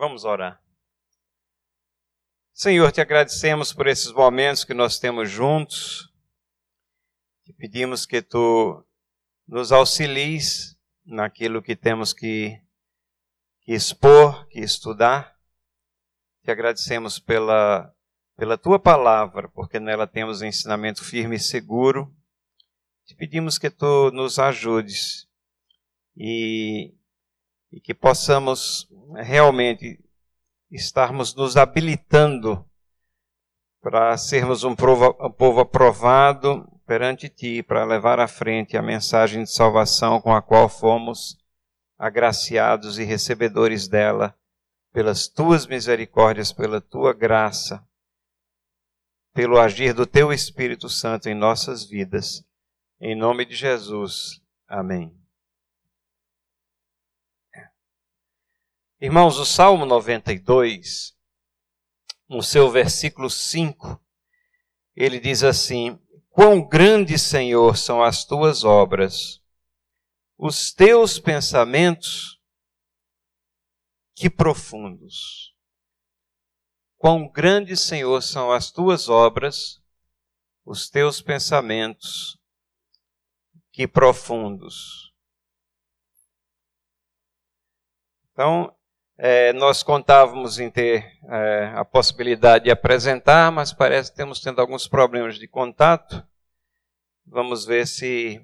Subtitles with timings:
[0.00, 0.58] Vamos orar.
[2.54, 6.10] Senhor, te agradecemos por esses momentos que nós temos juntos.
[7.44, 8.82] Te pedimos que tu
[9.46, 10.74] nos auxilies
[11.04, 12.62] naquilo que temos que,
[13.60, 15.38] que expor, que estudar.
[16.44, 17.94] Te agradecemos pela,
[18.36, 22.10] pela tua palavra, porque nela temos ensinamento firme e seguro.
[23.04, 25.28] Te pedimos que tu nos ajudes
[26.16, 26.94] e,
[27.70, 29.98] e que possamos realmente
[30.70, 32.64] estarmos nos habilitando
[33.82, 40.20] para sermos um povo, aprovado perante Ti, para levar à frente a mensagem de salvação
[40.20, 41.38] com a qual fomos
[41.98, 44.34] agraciados e recebedores dela,
[44.92, 47.86] pelas Tuas misericórdias, pela Tua graça,
[49.32, 52.44] pelo agir do Teu Espírito Santo em nossas vidas.
[53.00, 54.40] Em nome de Jesus.
[54.68, 55.19] Amém.
[59.02, 61.16] Irmãos, o Salmo 92,
[62.28, 63.98] no seu versículo 5,
[64.94, 65.98] ele diz assim:
[66.28, 69.42] Quão grandes, Senhor, são as tuas obras,
[70.36, 72.38] os teus pensamentos,
[74.14, 75.56] que profundos.
[76.98, 79.82] Quão grandes, Senhor, são as tuas obras,
[80.62, 82.38] os teus pensamentos,
[83.72, 85.10] que profundos.
[88.30, 88.76] Então,
[89.22, 94.62] é, nós contávamos em ter é, a possibilidade de apresentar, mas parece que temos tendo
[94.62, 96.26] alguns problemas de contato.
[97.26, 98.40] Vamos ver se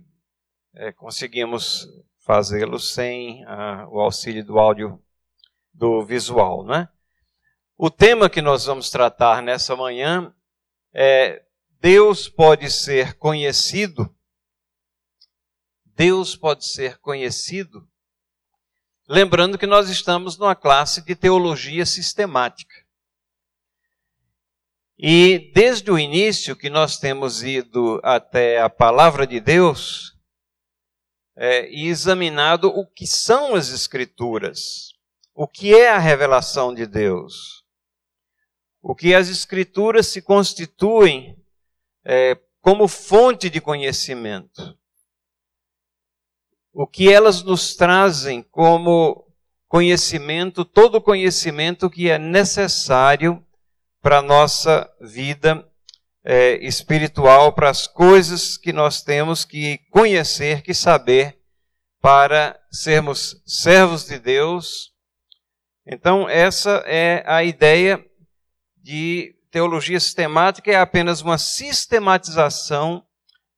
[0.75, 1.89] é, conseguimos
[2.19, 3.43] fazê-lo sem
[3.89, 5.03] o auxílio do áudio
[5.73, 6.89] do visual, né?
[7.79, 10.35] O tema que nós vamos tratar nessa manhã
[10.93, 11.43] é
[11.81, 14.15] Deus pode ser conhecido.
[15.87, 17.89] Deus pode ser conhecido
[19.09, 22.75] Lembrando que nós estamos numa classe de teologia sistemática.
[24.99, 30.17] E desde o início que nós temos ido até a palavra de Deus
[31.37, 34.89] é, e examinado o que são as Escrituras,
[35.35, 37.65] o que é a revelação de Deus,
[38.83, 41.41] o que as Escrituras se constituem
[42.05, 44.77] é, como fonte de conhecimento
[46.79, 49.27] o que elas nos trazem como
[49.67, 53.43] conhecimento, todo conhecimento que é necessário
[54.03, 55.67] para a nossa vida
[56.23, 61.39] é, espiritual, para as coisas que nós temos que conhecer, que saber,
[61.99, 64.93] para sermos servos de Deus.
[65.87, 68.05] Então, essa é a ideia
[68.77, 73.06] de teologia sistemática, é apenas uma sistematização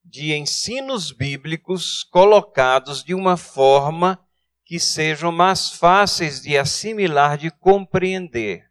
[0.09, 4.19] de ensinos bíblicos colocados de uma forma
[4.65, 8.65] que sejam mais fáceis de assimilar, de compreender.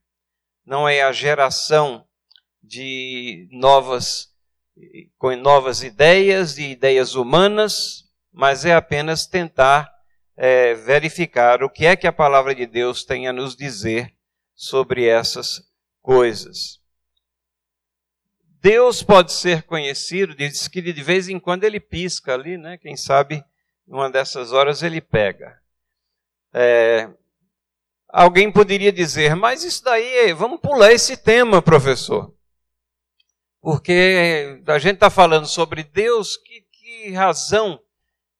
[0.65, 2.05] Não é a geração
[2.61, 4.35] de novas
[5.17, 9.91] com novas ideias, de ideias humanas, mas é apenas tentar
[10.35, 14.13] é, verificar o que é que a palavra de Deus tem a nos dizer
[14.53, 15.61] sobre essas
[16.01, 16.79] coisas.
[18.61, 22.77] Deus pode ser conhecido, diz que de vez em quando ele pisca ali, né?
[22.77, 23.43] Quem sabe
[23.87, 25.59] numa dessas horas ele pega.
[26.53, 27.09] É,
[28.09, 32.33] alguém poderia dizer, mas isso daí, vamos pular esse tema, professor.
[33.61, 37.79] Porque a gente está falando sobre Deus, que, que razão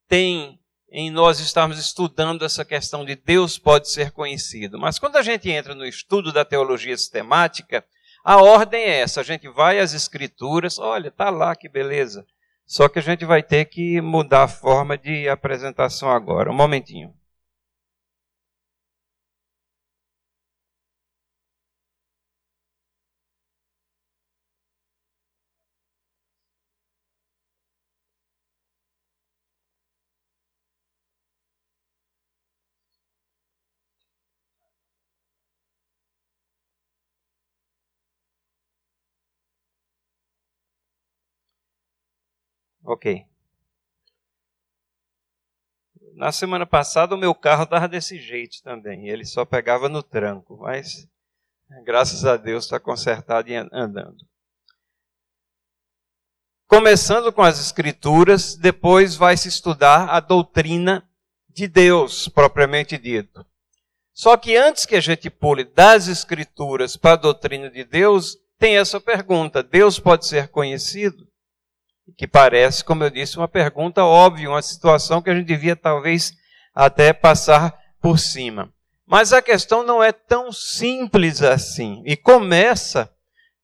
[0.07, 4.79] tem em nós estarmos estudando essa questão de Deus pode ser conhecido?
[4.79, 7.85] Mas quando a gente entra no estudo da teologia sistemática,
[8.23, 12.25] a ordem é essa: a gente vai às escrituras, olha, tá lá, que beleza.
[12.65, 16.51] Só que a gente vai ter que mudar a forma de apresentação agora.
[16.51, 17.13] Um momentinho.
[42.87, 43.25] Ok.
[46.13, 49.09] Na semana passada o meu carro estava desse jeito também.
[49.09, 51.05] Ele só pegava no tranco, mas
[51.83, 54.25] graças a Deus está consertado e andando.
[56.65, 61.05] Começando com as escrituras, depois vai se estudar a doutrina
[61.49, 63.45] de Deus, propriamente dito.
[64.13, 68.77] Só que antes que a gente pule das escrituras para a doutrina de Deus, tem
[68.77, 71.27] essa pergunta: Deus pode ser conhecido?
[72.15, 76.33] Que parece, como eu disse, uma pergunta óbvia, uma situação que a gente devia talvez
[76.73, 78.71] até passar por cima.
[79.05, 82.03] Mas a questão não é tão simples assim.
[82.05, 83.09] E começa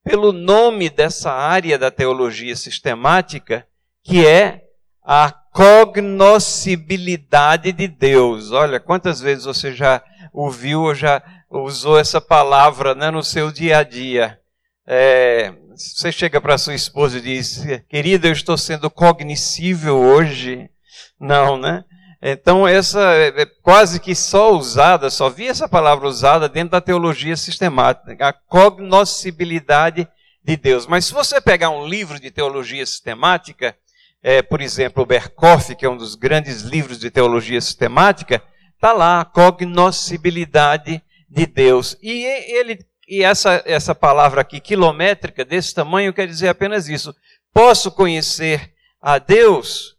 [0.03, 3.67] pelo nome dessa área da teologia sistemática,
[4.03, 4.63] que é
[5.03, 8.51] a cognoscibilidade de Deus.
[8.51, 10.03] Olha, quantas vezes você já
[10.33, 14.39] ouviu ou já usou essa palavra né, no seu dia a dia?
[14.85, 20.69] É, você chega para sua esposa e diz, querida, eu estou sendo cognoscível hoje.
[21.19, 21.83] Não, né?
[22.21, 26.79] Então, essa é, é quase que só usada, só vi essa palavra usada dentro da
[26.79, 30.07] teologia sistemática, a cognoscibilidade
[30.41, 30.87] de Deus.
[30.87, 33.75] Mas se você pegar um livro de teologia sistemática,
[34.21, 38.41] é, por exemplo, o Berkoff, que é um dos grandes livros de teologia sistemática,
[38.73, 41.97] está lá a cognoscibilidade de Deus.
[42.01, 42.23] E
[42.57, 47.15] ele e essa, essa palavra aqui, quilométrica, desse tamanho, quer dizer apenas isso.
[47.53, 49.93] Posso conhecer a Deus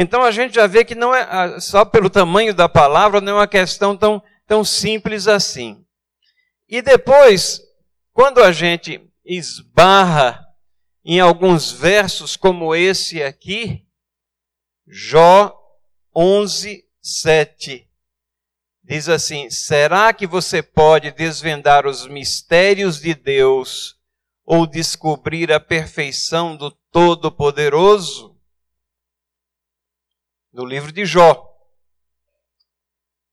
[0.00, 3.34] então a gente já vê que não é só pelo tamanho da palavra, não é
[3.40, 5.84] uma questão tão, tão simples assim.
[6.68, 7.60] E depois,
[8.12, 10.46] quando a gente esbarra
[11.04, 13.84] em alguns versos como esse aqui,
[14.86, 15.52] Jó
[16.14, 17.87] 11, 7,
[18.88, 23.96] diz assim: Será que você pode desvendar os mistérios de Deus
[24.44, 28.38] ou descobrir a perfeição do Todo-Poderoso?
[30.58, 31.56] no livro de Jó.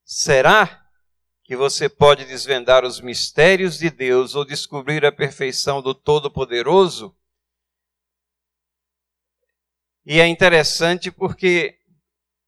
[0.03, 0.87] Será
[1.43, 7.15] que você pode desvendar os mistérios de Deus ou descobrir a perfeição do Todo-Poderoso?
[10.05, 11.79] E é interessante porque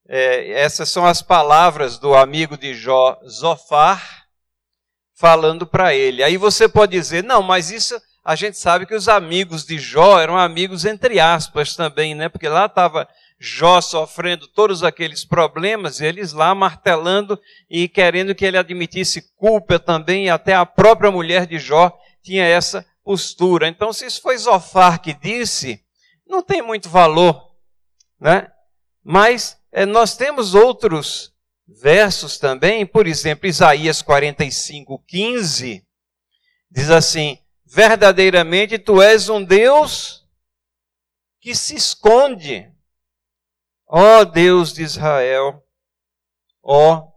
[0.08, 4.26] é, essas são as palavras do amigo de Jó, Zofar,
[5.16, 6.24] falando para ele.
[6.24, 10.20] Aí você pode dizer, não, mas isso a gente sabe que os amigos de Jó
[10.20, 12.28] eram amigos entre aspas também, né?
[12.28, 13.08] Porque lá estava
[13.40, 17.40] Jó sofrendo todos aqueles problemas, eles lá martelando
[17.70, 22.44] e querendo que ele admitisse culpa também, e até a própria mulher de Jó tinha
[22.44, 23.68] essa postura.
[23.68, 25.82] Então, se isso foi Zofar que disse,
[26.28, 27.52] não tem muito valor,
[28.20, 28.52] né?
[29.04, 31.34] Mas nós temos outros
[31.68, 35.86] versos também, por exemplo, Isaías 45, 15,
[36.72, 40.26] diz assim: Verdadeiramente tu és um Deus
[41.40, 42.72] que se esconde
[43.90, 45.64] Ó Deus de Israel,
[46.62, 47.08] ó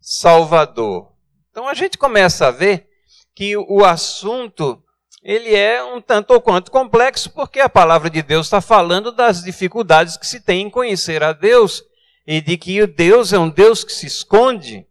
[0.00, 1.12] Salvador.
[1.50, 2.88] Então a gente começa a ver
[3.32, 4.82] que o assunto
[5.22, 9.44] ele é um tanto ou quanto complexo, porque a palavra de Deus está falando das
[9.44, 11.84] dificuldades que se tem em conhecer a Deus
[12.32, 14.86] e de que o Deus é um Deus que se esconde.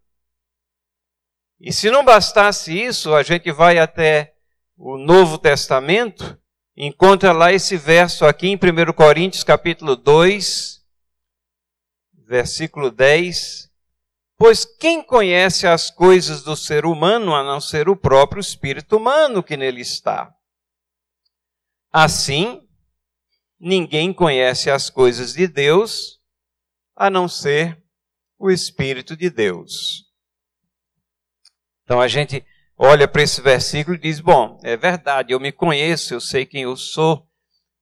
[1.58, 4.36] E se não bastasse isso, a gente vai até
[4.76, 6.38] o Novo Testamento,
[6.76, 10.86] encontra lá esse verso aqui em 1 Coríntios capítulo 2,
[12.28, 13.72] versículo 10.
[14.38, 19.42] Pois quem conhece as coisas do ser humano a não ser o próprio espírito humano
[19.42, 20.36] que nele está?
[21.90, 22.68] Assim,
[23.58, 26.19] ninguém conhece as coisas de Deus
[27.00, 27.82] a não ser
[28.38, 30.04] o Espírito de Deus.
[31.86, 32.46] Então a gente
[32.78, 36.64] olha para esse versículo e diz: bom, é verdade, eu me conheço, eu sei quem
[36.64, 37.26] eu sou.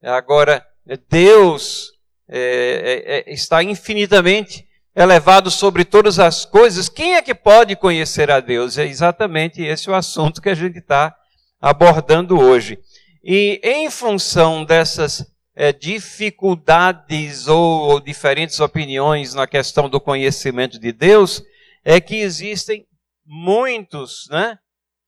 [0.04, 0.64] Agora,
[1.10, 1.92] Deus
[2.30, 8.32] é, é, é, está infinitamente elevado sobre todas as coisas, quem é que pode conhecer
[8.32, 8.78] a Deus?
[8.78, 11.16] É exatamente esse o assunto que a gente está
[11.60, 12.80] abordando hoje.
[13.24, 15.26] E em função dessas
[15.60, 21.42] é, dificuldades ou, ou diferentes opiniões na questão do conhecimento de Deus,
[21.84, 22.88] é que existem
[23.26, 24.60] muitos né,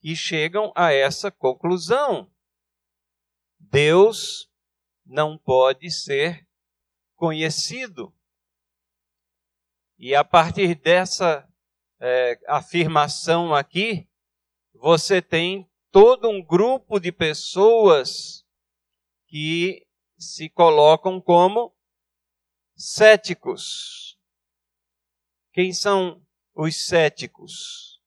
[0.01, 2.31] que chegam a essa conclusão.
[3.59, 4.49] Deus
[5.05, 6.47] não pode ser
[7.15, 8.11] conhecido.
[9.99, 11.47] E a partir dessa
[11.99, 14.09] é, afirmação aqui,
[14.73, 18.43] você tem todo um grupo de pessoas
[19.27, 19.85] que
[20.19, 21.73] se colocam como
[22.75, 24.19] céticos.
[25.53, 26.21] Quem são
[26.53, 27.99] os céticos?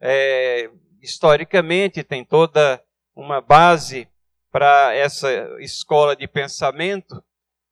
[0.00, 0.70] É,
[1.02, 2.82] historicamente, tem toda
[3.14, 4.08] uma base
[4.50, 5.28] para essa
[5.60, 7.22] escola de pensamento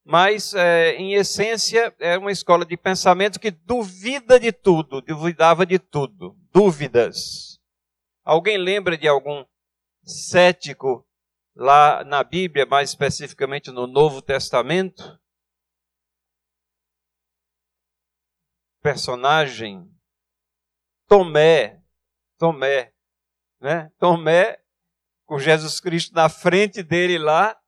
[0.08, 5.80] mas é, em essência é uma escola de pensamento que duvida de tudo, duvidava de
[5.80, 7.58] tudo, dúvidas.
[8.24, 9.44] Alguém lembra de algum
[10.04, 11.04] cético
[11.56, 15.18] lá na Bíblia, mais especificamente no Novo Testamento?
[18.82, 19.90] Personagem
[21.08, 21.82] Tomé,
[22.38, 22.92] Tomé,
[23.60, 23.90] né?
[23.98, 24.62] Tomé
[25.24, 27.58] com Jesus Cristo na frente dele lá,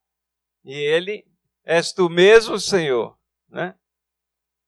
[0.65, 1.27] e ele
[1.65, 3.19] És tu mesmo, Senhor?
[3.49, 3.75] Né?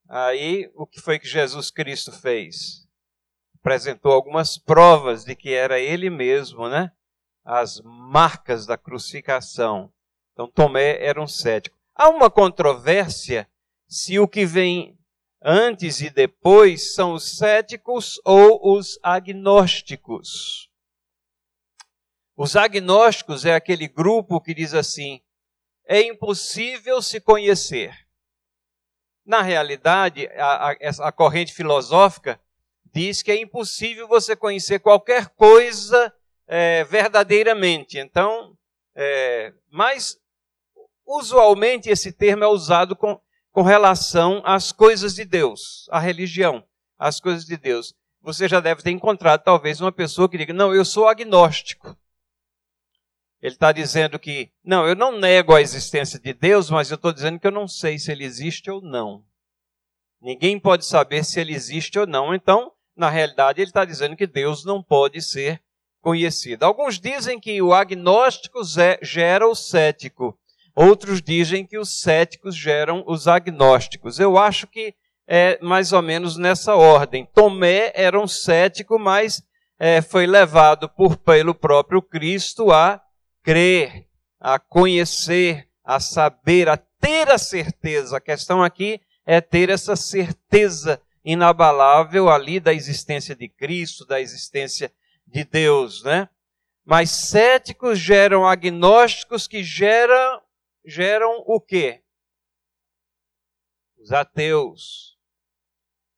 [0.08, 2.80] Aí, o que foi que Jesus Cristo fez?
[3.60, 6.90] apresentou algumas provas de que era ele mesmo, né?
[7.52, 9.92] As marcas da crucificação.
[10.32, 11.76] Então Tomé era um cético.
[11.96, 13.50] Há uma controvérsia
[13.88, 14.96] se o que vem
[15.42, 20.70] antes e depois são os céticos ou os agnósticos.
[22.36, 25.20] Os agnósticos é aquele grupo que diz assim:
[25.84, 28.06] é impossível se conhecer.
[29.26, 32.40] Na realidade, a, a, a corrente filosófica
[32.94, 36.14] diz que é impossível você conhecer qualquer coisa
[36.50, 37.96] é, verdadeiramente.
[37.96, 38.56] Então,
[38.96, 40.18] é, mas
[41.06, 43.20] usualmente esse termo é usado com,
[43.52, 46.64] com relação às coisas de Deus, à religião,
[46.98, 47.94] às coisas de Deus.
[48.20, 51.96] Você já deve ter encontrado talvez uma pessoa que diga: Não, eu sou agnóstico.
[53.40, 57.10] Ele está dizendo que, não, eu não nego a existência de Deus, mas eu estou
[57.10, 59.24] dizendo que eu não sei se ele existe ou não.
[60.20, 62.34] Ninguém pode saber se ele existe ou não.
[62.34, 65.62] Então, na realidade, ele está dizendo que Deus não pode ser
[66.00, 66.64] conhecido.
[66.64, 68.60] Alguns dizem que o agnóstico
[69.02, 70.36] gera o cético.
[70.74, 74.18] Outros dizem que os céticos geram os agnósticos.
[74.18, 74.94] Eu acho que
[75.26, 77.28] é mais ou menos nessa ordem.
[77.34, 79.42] Tomé era um cético, mas
[79.78, 83.00] é, foi levado por, pelo próprio Cristo a
[83.42, 84.06] crer,
[84.40, 88.16] a conhecer, a saber, a ter a certeza.
[88.16, 94.90] A questão aqui é ter essa certeza inabalável ali da existência de Cristo, da existência
[95.30, 96.28] de Deus, né?
[96.84, 100.42] Mas céticos geram agnósticos que geram,
[100.84, 102.02] geram o quê?
[103.98, 105.18] Os ateus.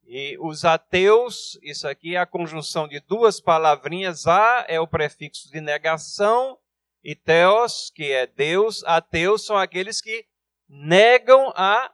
[0.05, 4.27] E os ateus, isso aqui é a conjunção de duas palavrinhas.
[4.27, 6.59] A é o prefixo de negação
[7.03, 8.85] e Theos, que é Deus.
[8.85, 10.27] Ateus são aqueles que
[10.69, 11.93] negam a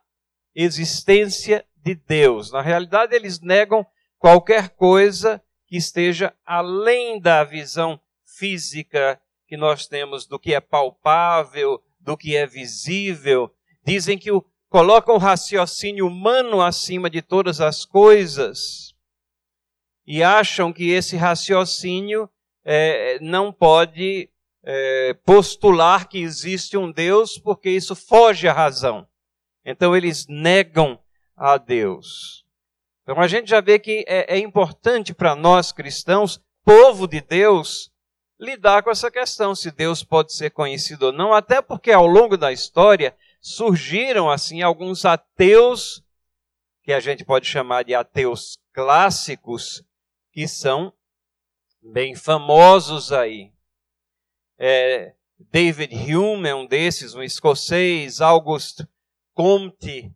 [0.54, 2.50] existência de Deus.
[2.50, 3.86] Na realidade, eles negam
[4.18, 11.82] qualquer coisa que esteja além da visão física que nós temos do que é palpável,
[12.00, 13.54] do que é visível.
[13.84, 18.94] Dizem que o, colocam o raciocínio humano acima de todas as coisas
[20.06, 22.30] e acham que esse raciocínio
[22.64, 24.30] é, não pode
[24.64, 29.06] é, postular que existe um Deus porque isso foge à razão.
[29.64, 30.98] Então eles negam
[31.36, 32.47] a Deus.
[33.08, 37.90] Então a gente já vê que é, é importante para nós cristãos, povo de Deus,
[38.38, 42.36] lidar com essa questão, se Deus pode ser conhecido ou não, até porque ao longo
[42.36, 46.04] da história surgiram assim alguns ateus,
[46.82, 49.82] que a gente pode chamar de ateus clássicos,
[50.30, 50.92] que são
[51.80, 53.50] bem famosos aí.
[54.58, 55.14] É,
[55.50, 58.82] David Hume é um desses, um escocês, August
[59.32, 60.12] Comte,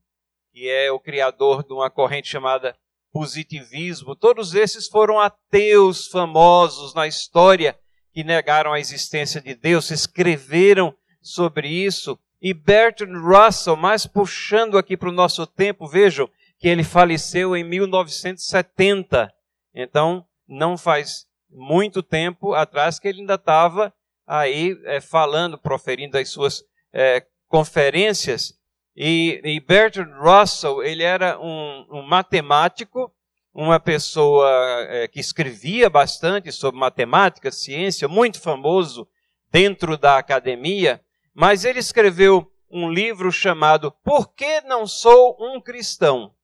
[0.53, 2.77] que é o criador de uma corrente chamada
[3.13, 4.17] positivismo.
[4.17, 7.79] Todos esses foram ateus famosos na história
[8.13, 12.19] que negaram a existência de Deus, escreveram sobre isso.
[12.41, 16.29] E Bertrand Russell, mais puxando aqui para o nosso tempo, vejam
[16.59, 19.33] que ele faleceu em 1970.
[19.75, 23.93] Então, não faz muito tempo atrás que ele ainda estava
[24.27, 28.55] aí é, falando, proferindo as suas é, conferências.
[28.95, 33.11] E, e, Bertrand Russell, ele era um, um matemático,
[33.55, 34.49] uma pessoa
[34.89, 39.09] é, que escrevia bastante sobre matemática, ciência, muito famoso
[39.51, 41.03] dentro da academia,
[41.35, 46.35] mas ele escreveu um livro chamado Por que não sou um cristão?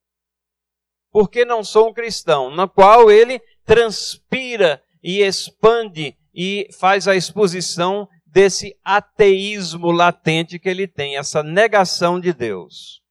[1.10, 2.50] Por que não sou um cristão?
[2.50, 10.86] Na qual ele transpira e expande e faz a exposição desse ateísmo latente que ele
[10.86, 13.02] tem, essa negação de Deus.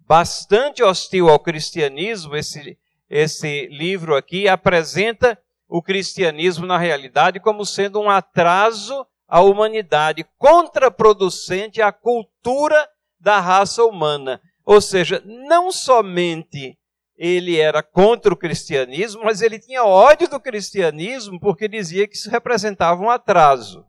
[0.00, 2.76] Bastante hostil ao cristianismo, esse,
[3.08, 5.38] esse livro aqui apresenta
[5.68, 12.88] o cristianismo na realidade como sendo um atraso à humanidade, contraproducente à cultura
[13.20, 14.40] da raça humana.
[14.66, 16.76] Ou seja, não somente
[17.16, 22.28] ele era contra o cristianismo, mas ele tinha ódio do cristianismo porque dizia que isso
[22.28, 23.86] representava um atraso.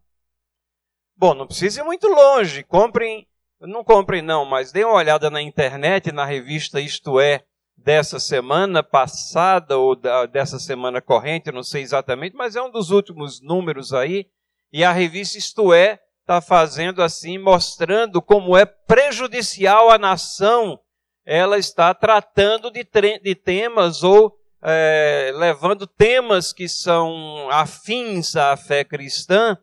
[1.18, 3.26] Bom, não precisa ir muito longe, comprem,
[3.62, 7.44] não comprem não, mas dêem uma olhada na internet, na revista Isto É,
[7.78, 12.90] dessa semana passada ou da, dessa semana corrente, não sei exatamente, mas é um dos
[12.92, 14.28] últimos números aí,
[14.74, 20.80] e a revista Isto É está fazendo assim, mostrando como é prejudicial à nação.
[21.24, 22.84] Ela está tratando de,
[23.24, 29.56] de temas ou é, levando temas que são afins à fé cristã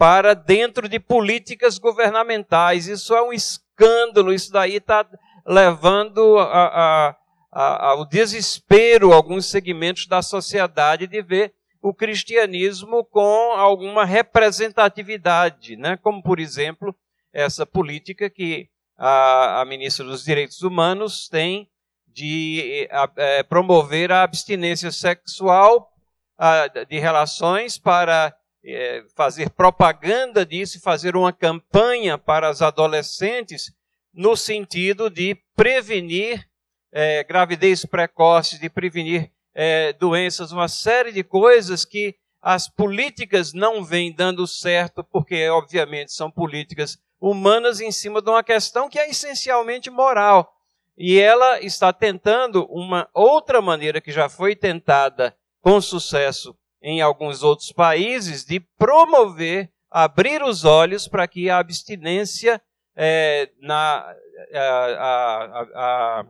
[0.00, 2.86] para dentro de políticas governamentais.
[2.86, 5.06] Isso é um escândalo, isso daí está
[5.46, 7.14] levando a,
[7.52, 11.52] a, ao desespero alguns segmentos da sociedade de ver
[11.82, 15.98] o cristianismo com alguma representatividade, né?
[15.98, 16.96] como, por exemplo,
[17.30, 21.68] essa política que a, a ministra dos Direitos Humanos tem
[22.08, 25.92] de a, é, promover a abstinência sexual
[26.38, 33.72] a, de relações para é, fazer propaganda disso e fazer uma campanha para as adolescentes
[34.12, 36.46] no sentido de prevenir
[36.92, 43.84] é, gravidez precoce, de prevenir é, doenças, uma série de coisas que as políticas não
[43.84, 49.10] vêm dando certo, porque, obviamente, são políticas humanas em cima de uma questão que é
[49.10, 50.50] essencialmente moral.
[50.96, 57.42] E ela está tentando uma outra maneira que já foi tentada com sucesso em alguns
[57.42, 62.60] outros países de promover, abrir os olhos para que a abstinência
[62.96, 64.14] é, na
[64.52, 66.26] a, a, a,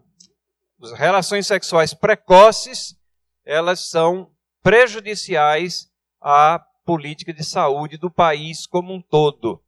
[0.82, 2.96] as relações sexuais precoces
[3.44, 4.30] elas são
[4.62, 5.90] prejudiciais
[6.20, 9.62] à política de saúde do país como um todo.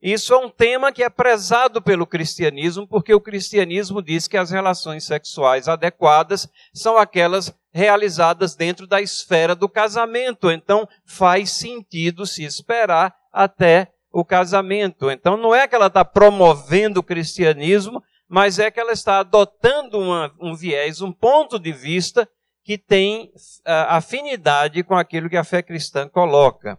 [0.00, 4.50] Isso é um tema que é prezado pelo cristianismo, porque o cristianismo diz que as
[4.50, 10.50] relações sexuais adequadas são aquelas realizadas dentro da esfera do casamento.
[10.50, 15.10] Então, faz sentido se esperar até o casamento.
[15.10, 19.98] Então, não é que ela está promovendo o cristianismo, mas é que ela está adotando
[19.98, 22.28] uma, um viés, um ponto de vista
[22.64, 26.78] que tem uh, afinidade com aquilo que a fé cristã coloca.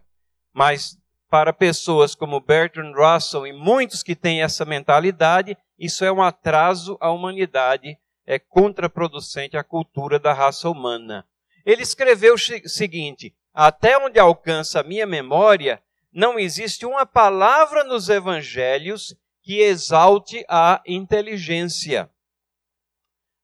[0.52, 0.98] Mas
[1.30, 6.96] para pessoas como Bertrand Russell e muitos que têm essa mentalidade, isso é um atraso
[7.00, 11.26] à humanidade, é contraproducente à cultura da raça humana.
[11.64, 15.82] Ele escreveu o seguinte: Até onde alcança a minha memória,
[16.12, 22.10] não existe uma palavra nos evangelhos que exalte a inteligência.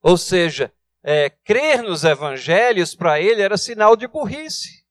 [0.02, 0.72] Ou seja,
[1.02, 4.83] é, crer nos evangelhos para ele era sinal de burrice.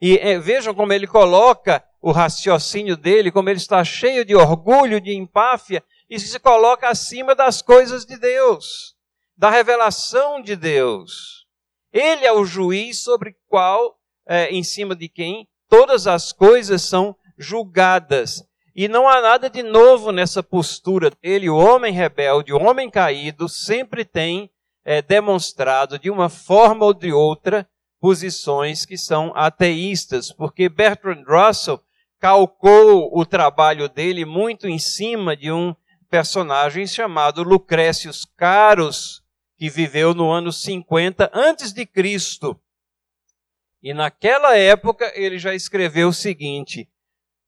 [0.00, 5.00] E é, vejam como ele coloca o raciocínio dele, como ele está cheio de orgulho,
[5.00, 8.94] de empáfia, e se coloca acima das coisas de Deus,
[9.36, 11.46] da revelação de Deus.
[11.92, 17.16] Ele é o juiz sobre qual, é, em cima de quem todas as coisas são
[17.38, 18.44] julgadas.
[18.74, 21.48] E não há nada de novo nessa postura dele.
[21.48, 24.50] O homem rebelde, o homem caído, sempre tem
[24.84, 27.66] é, demonstrado de uma forma ou de outra
[28.06, 31.82] posições que são ateístas, porque Bertrand Russell
[32.20, 35.74] calcou o trabalho dele muito em cima de um
[36.08, 39.24] personagem chamado Lucrécius Caros,
[39.56, 42.56] que viveu no ano 50 antes de Cristo.
[43.82, 46.88] E naquela época ele já escreveu o seguinte: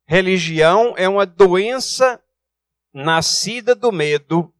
[0.08, 2.20] religião é uma doença
[2.92, 4.52] nascida do medo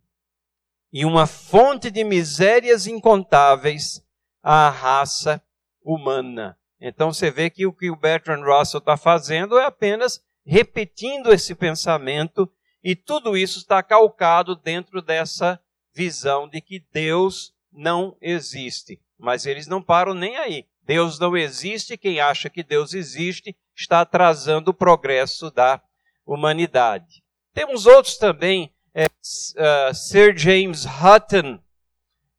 [0.93, 4.01] e uma fonte de misérias incontáveis
[4.41, 5.43] à raça
[5.89, 6.57] humana.
[6.81, 11.55] Então você vê que o que o Bertrand Russell está fazendo é apenas repetindo esse
[11.55, 12.51] pensamento,
[12.83, 15.61] e tudo isso está calcado dentro dessa
[15.95, 19.01] visão de que Deus não existe.
[19.19, 20.65] Mas eles não param nem aí.
[20.85, 25.83] Deus não existe, quem acha que Deus existe está atrasando o progresso da
[26.25, 27.23] humanidade.
[27.53, 31.59] Temos outros também é, uh, Sir James Hutton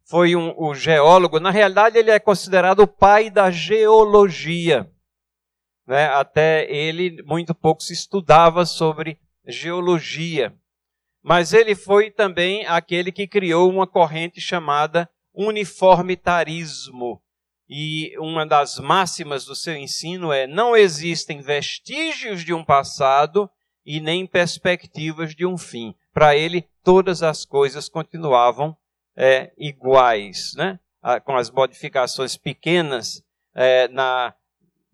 [0.09, 1.39] foi um, um geólogo.
[1.39, 4.91] Na realidade, ele é considerado o pai da geologia.
[5.85, 6.07] Né?
[6.07, 10.51] Até ele, muito pouco se estudava sobre geologia.
[11.21, 17.21] Mas ele foi também aquele que criou uma corrente chamada uniformitarismo.
[17.69, 23.47] E uma das máximas do seu ensino é: não existem vestígios de um passado
[23.85, 28.75] e nem perspectivas de um fim para ele todas as coisas continuavam
[29.19, 30.79] é, iguais, né?
[31.25, 33.21] com as modificações pequenas
[33.53, 34.33] é, na,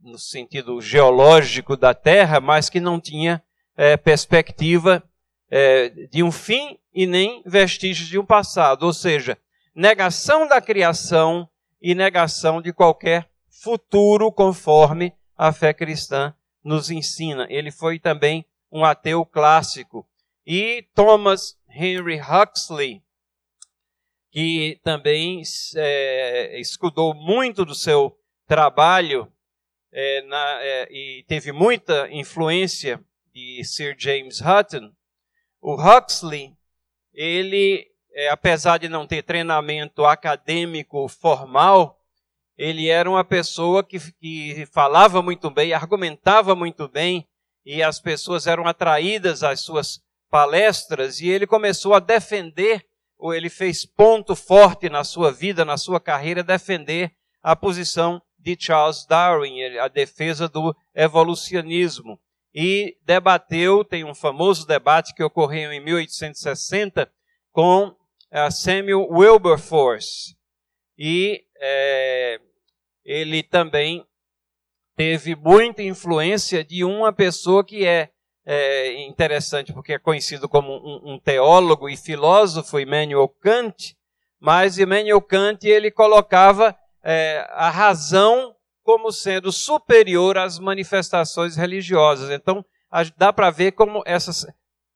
[0.01, 3.43] no sentido geológico da Terra, mas que não tinha
[3.77, 5.03] é, perspectiva
[5.49, 9.37] é, de um fim e nem vestígios de um passado, ou seja,
[9.75, 11.47] negação da criação
[11.79, 13.29] e negação de qualquer
[13.61, 16.33] futuro conforme a fé cristã
[16.63, 17.45] nos ensina.
[17.49, 20.07] Ele foi também um ateu clássico
[20.47, 23.03] e Thomas Henry Huxley,
[24.35, 25.41] que também
[25.77, 29.31] é, escudou muito do seu trabalho
[29.93, 33.01] é, na, é, e teve muita influência
[33.33, 34.91] de Sir James Hutton.
[35.61, 36.53] O Huxley,
[37.13, 41.97] ele, é, apesar de não ter treinamento acadêmico formal,
[42.57, 47.25] ele era uma pessoa que, que falava muito bem, argumentava muito bem,
[47.65, 52.85] e as pessoas eram atraídas às suas palestras e ele começou a defender
[53.17, 58.55] ou ele fez ponto forte na sua vida, na sua carreira, defender a posição de
[58.59, 62.19] Charles Darwin, a defesa do evolucionismo.
[62.53, 67.11] E debateu, tem um famoso debate que ocorreu em 1860
[67.51, 70.35] com uh, Samuel Wilberforce.
[70.97, 72.39] E é,
[73.03, 74.05] ele também
[74.95, 78.11] teve muita influência de uma pessoa que é,
[78.45, 83.97] é interessante, porque é conhecido como um, um, teólogo e filósofo, Immanuel Kant,
[84.39, 92.29] mas Immanuel Kant ele colocava é, a razão como sendo superior às manifestações religiosas.
[92.29, 92.63] Então,
[93.17, 94.45] dá para ver como essas,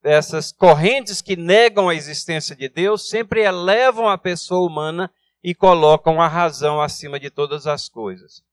[0.03, 5.11] essas correntes que negam a existência de Deus sempre elevam a pessoa humana
[5.43, 8.43] e colocam a razão acima de todas as coisas.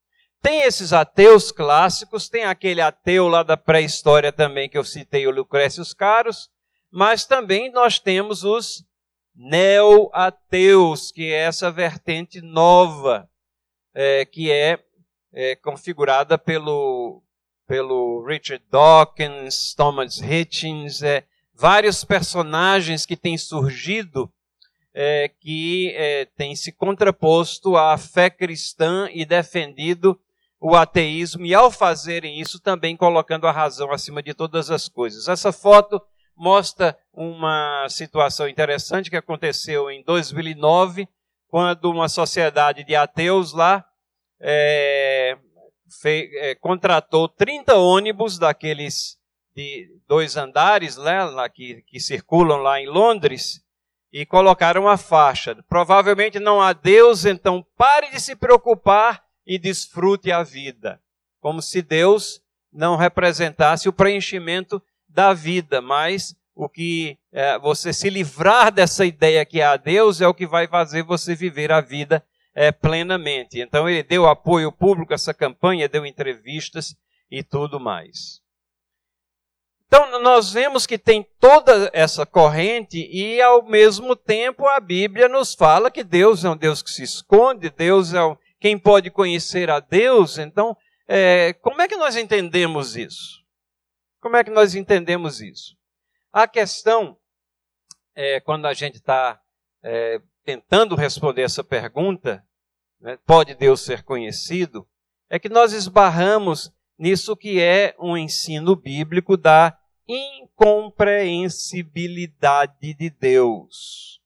[0.46, 5.30] Tem esses ateus clássicos, tem aquele ateu lá da pré-história também que eu citei, o
[5.32, 6.48] Lucrécio Caros,
[6.88, 8.84] mas também nós temos os
[9.34, 13.28] neo-ateus, que é essa vertente nova,
[13.92, 14.78] é, que é,
[15.32, 17.24] é, configurada pelo,
[17.66, 24.32] pelo Richard Dawkins, Thomas Hitchens, é, vários personagens que têm surgido
[24.94, 30.16] é, que é, têm se contraposto à fé cristã e defendido
[30.60, 35.28] o ateísmo e, ao fazerem isso, também colocando a razão acima de todas as coisas.
[35.28, 36.00] Essa foto
[36.36, 41.08] mostra uma situação interessante que aconteceu em 2009,
[41.48, 43.84] quando uma sociedade de ateus lá
[44.40, 45.36] é,
[46.04, 49.16] é, contratou 30 ônibus daqueles
[49.54, 53.62] de dois andares né, lá, que, que circulam lá em Londres
[54.12, 55.56] e colocaram uma faixa.
[55.68, 61.00] Provavelmente não há Deus, então pare de se preocupar e desfrute a vida.
[61.40, 68.10] Como se Deus não representasse o preenchimento da vida, mas o que é, você se
[68.10, 72.24] livrar dessa ideia que há Deus é o que vai fazer você viver a vida
[72.54, 73.60] é, plenamente.
[73.60, 76.96] Então ele deu apoio público a essa campanha, deu entrevistas
[77.30, 78.40] e tudo mais.
[79.86, 85.54] Então nós vemos que tem toda essa corrente e ao mesmo tempo a Bíblia nos
[85.54, 89.70] fala que Deus é um Deus que se esconde, Deus é um, quem pode conhecer
[89.70, 90.38] a Deus.
[90.38, 93.44] Então, é, como é que nós entendemos isso?
[94.20, 95.76] Como é que nós entendemos isso?
[96.32, 97.16] A questão,
[98.14, 99.40] é, quando a gente está
[99.82, 102.44] é, tentando responder essa pergunta,
[103.00, 104.88] né, pode Deus ser conhecido?
[105.28, 114.20] É que nós esbarramos nisso que é um ensino bíblico da incompreensibilidade de Deus.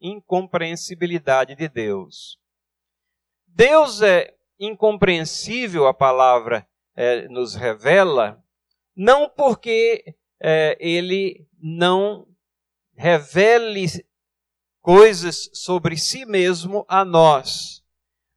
[0.00, 2.38] Incompreensibilidade de Deus.
[3.48, 8.42] Deus é incompreensível, a palavra é, nos revela,
[8.96, 12.26] não porque é, ele não
[12.96, 13.86] revele
[14.80, 17.84] coisas sobre si mesmo a nós,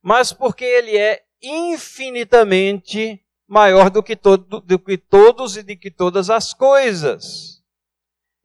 [0.01, 5.91] mas porque ele é infinitamente maior do que, todo, do que todos e de que
[5.91, 7.61] todas as coisas.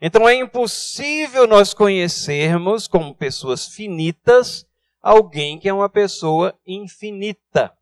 [0.00, 4.65] Então é impossível nós conhecermos como pessoas finitas
[5.06, 7.72] alguém que é uma pessoa infinita.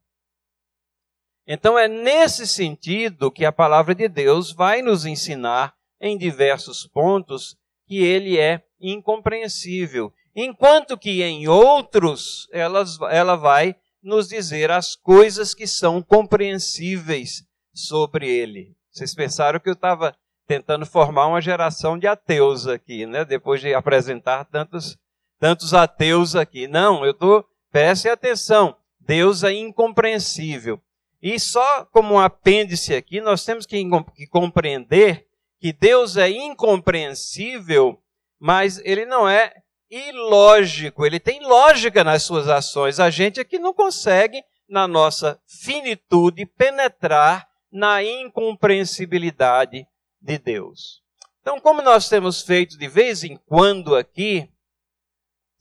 [1.46, 7.56] Então é nesse sentido que a palavra de Deus vai nos ensinar em diversos pontos
[7.86, 15.54] que ele é incompreensível, enquanto que em outros elas, ela vai nos dizer as coisas
[15.54, 18.76] que são compreensíveis sobre ele.
[18.90, 20.14] Vocês pensaram que eu estava
[20.46, 23.24] tentando formar uma geração de ateus aqui, né?
[23.24, 24.98] Depois de apresentar tantos
[25.44, 26.66] tantos ateus aqui.
[26.66, 30.80] Não, eu estou, prestem atenção, Deus é incompreensível.
[31.20, 33.76] E só como um apêndice aqui, nós temos que,
[34.16, 35.26] que compreender
[35.60, 38.02] que Deus é incompreensível,
[38.40, 39.52] mas ele não é
[39.90, 42.98] ilógico, ele tem lógica nas suas ações.
[42.98, 49.86] A gente aqui não consegue, na nossa finitude, penetrar na incompreensibilidade
[50.22, 51.02] de Deus.
[51.42, 54.48] Então, como nós temos feito de vez em quando aqui,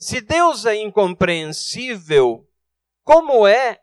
[0.03, 2.45] se Deus é incompreensível,
[3.03, 3.79] como é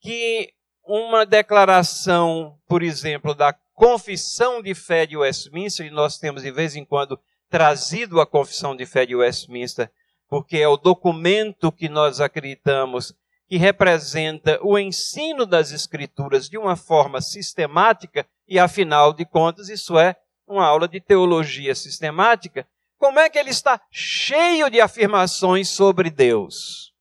[0.00, 0.52] que
[0.86, 6.76] uma declaração, por exemplo, da confissão de fé de Westminster, e nós temos de vez
[6.76, 7.18] em quando
[7.50, 9.90] trazido a confissão de fé de Westminster,
[10.28, 13.12] porque é o documento que nós acreditamos
[13.48, 19.98] que representa o ensino das Escrituras de uma forma sistemática, e afinal de contas, isso
[19.98, 20.14] é
[20.46, 22.66] uma aula de teologia sistemática,
[22.98, 26.92] como é que ele está cheio de afirmações sobre Deus?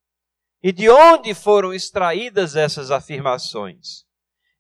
[0.62, 4.06] E de onde foram extraídas essas afirmações?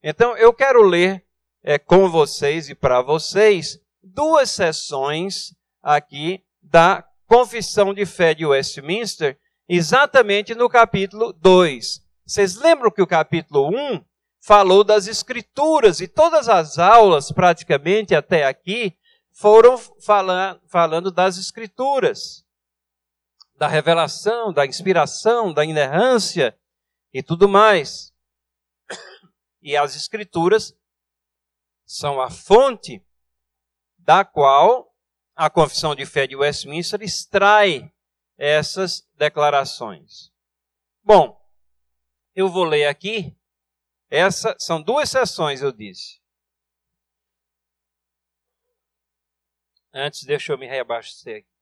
[0.01, 1.25] Então, eu quero ler
[1.63, 9.37] é, com vocês e para vocês duas sessões aqui da Confissão de Fé de Westminster,
[9.67, 12.01] exatamente no capítulo 2.
[12.25, 14.03] Vocês lembram que o capítulo 1
[14.41, 18.93] falou das Escrituras e todas as aulas, praticamente até aqui,
[19.33, 22.45] foram falando, falando das Escrituras,
[23.55, 26.57] da revelação, da inspiração, da inerrância
[27.11, 28.13] e tudo mais.
[29.61, 30.77] E as Escrituras
[31.85, 33.03] são a fonte
[33.97, 34.93] da qual
[35.35, 37.91] a Confissão de Fé de Westminster extrai
[38.37, 40.31] essas declarações.
[41.01, 41.39] Bom,
[42.35, 43.35] eu vou ler aqui.
[44.09, 46.22] Essa são duas sessões, eu disse.
[49.93, 51.53] Antes, deixa eu me reabastecer aqui.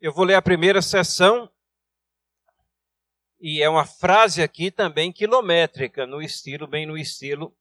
[0.00, 1.48] Eu vou ler a primeira sessão,
[3.38, 7.54] e é uma frase aqui também quilométrica, no estilo, bem no estilo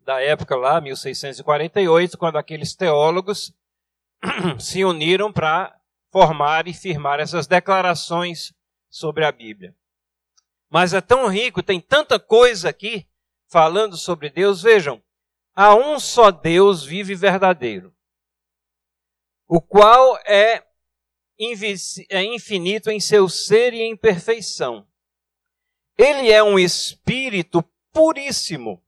[0.00, 3.52] da época lá, 1648, quando aqueles teólogos
[4.58, 5.78] se uniram para
[6.10, 8.52] formar e firmar essas declarações
[8.88, 9.74] sobre a Bíblia.
[10.68, 13.06] Mas é tão rico, tem tanta coisa aqui
[13.48, 14.62] falando sobre Deus.
[14.62, 15.02] Vejam,
[15.54, 17.94] há um só Deus vive verdadeiro,
[19.46, 20.64] o qual é
[22.08, 24.88] é infinito em seu ser e em perfeição.
[25.98, 27.62] Ele é um espírito
[27.92, 28.82] puríssimo,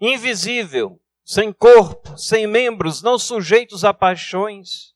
[0.00, 4.92] invisível, sem corpo, sem membros, não sujeitos a paixões.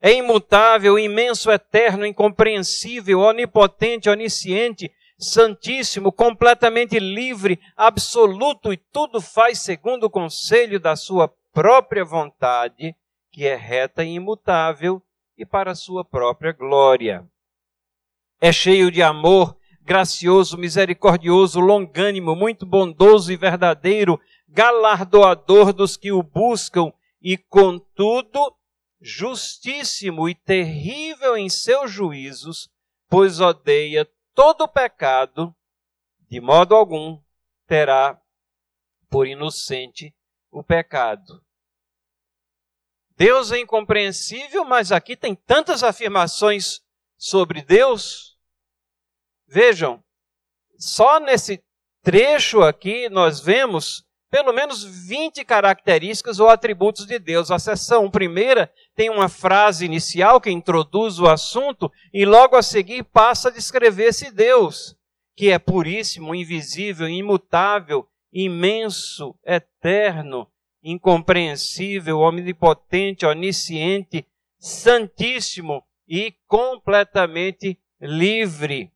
[0.00, 10.04] É imutável, imenso, eterno, incompreensível, onipotente, onisciente, santíssimo, completamente livre, absoluto e tudo faz segundo
[10.04, 12.94] o conselho da sua própria vontade
[13.30, 15.02] que é reta e imutável
[15.38, 17.24] e para a sua própria glória.
[18.40, 24.20] É cheio de amor, gracioso, misericordioso, longânimo, muito bondoso e verdadeiro,
[24.52, 28.54] galardoador dos que o buscam e, contudo,
[29.00, 32.68] justíssimo e terrível em seus juízos,
[33.08, 35.54] pois odeia todo pecado,
[36.28, 37.20] de modo algum
[37.66, 38.20] terá
[39.08, 40.14] por inocente
[40.50, 41.42] o pecado.
[43.16, 46.80] Deus é incompreensível, mas aqui tem tantas afirmações
[47.16, 48.38] sobre Deus.
[49.46, 50.02] Vejam,
[50.78, 51.62] só nesse
[52.02, 57.50] trecho aqui nós vemos pelo menos 20 características ou atributos de Deus.
[57.50, 63.04] A seção primeira tem uma frase inicial que introduz o assunto e logo a seguir
[63.04, 64.96] passa a descrever esse Deus,
[65.36, 70.50] que é puríssimo, invisível, imutável, imenso, eterno,
[70.82, 74.26] incompreensível, omnipotente, onisciente,
[74.58, 78.90] santíssimo e completamente livre.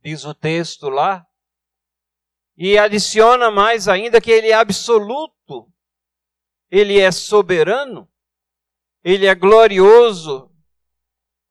[0.00, 1.26] Diz o texto lá.
[2.56, 5.66] E adiciona mais ainda que ele é absoluto,
[6.70, 8.08] ele é soberano,
[9.02, 10.50] ele é glorioso,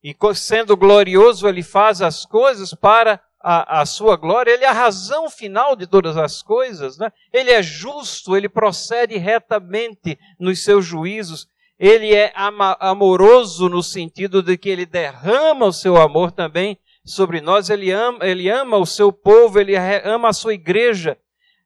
[0.03, 4.73] e sendo glorioso, ele faz as coisas para a, a, sua glória, ele é a
[4.73, 7.11] razão final de todas as coisas, né?
[7.33, 12.33] ele é justo, ele procede retamente nos seus juízos, ele é
[12.79, 16.77] amoroso no sentido de que ele derrama o seu amor também
[17.09, 21.17] sobre nós, ele ama, ele ama o seu povo, ele ama a sua igreja,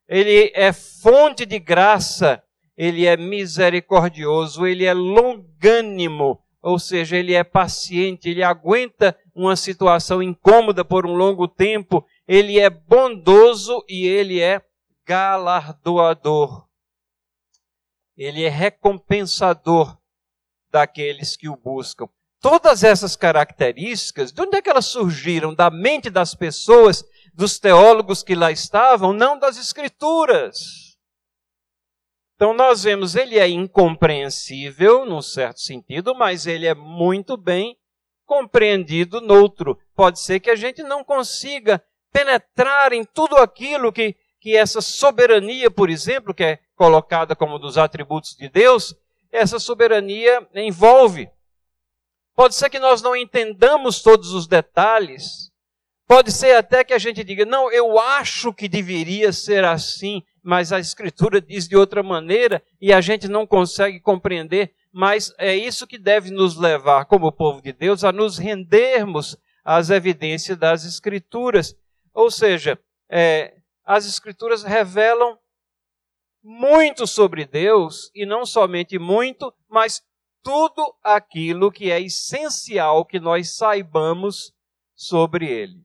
[0.08, 2.42] ele é fonte de graça,
[2.78, 10.24] ele é misericordioso, ele é longânimo, ou seja, ele é paciente, ele aguenta uma situação
[10.24, 14.62] incômoda por um longo tempo, ele é bondoso e ele é
[15.06, 16.66] galardoador.
[18.16, 19.98] Ele é recompensador
[20.72, 22.08] daqueles que o buscam.
[22.44, 25.56] Todas essas características, de onde é que elas surgiram?
[25.56, 27.02] Da mente das pessoas,
[27.34, 30.98] dos teólogos que lá estavam, não das escrituras.
[32.36, 37.78] Então nós vemos, ele é incompreensível, num certo sentido, mas ele é muito bem
[38.26, 39.80] compreendido noutro.
[39.96, 45.72] Pode ser que a gente não consiga penetrar em tudo aquilo que, que essa soberania,
[45.72, 48.94] por exemplo, que é colocada como dos atributos de Deus,
[49.32, 51.30] essa soberania envolve.
[52.36, 55.52] Pode ser que nós não entendamos todos os detalhes.
[56.08, 60.74] Pode ser até que a gente diga, não, eu acho que deveria ser assim mas
[60.74, 64.74] a Escritura diz de outra maneira e a gente não consegue compreender.
[64.92, 69.90] Mas é isso que deve nos levar, como povo de Deus, a nos rendermos às
[69.90, 71.76] evidências das Escrituras.
[72.14, 72.78] Ou seja,
[73.10, 75.40] é, as Escrituras revelam
[76.44, 80.04] muito sobre Deus, e não somente muito, mas
[80.44, 84.54] tudo aquilo que é essencial que nós saibamos
[84.94, 85.84] sobre ele.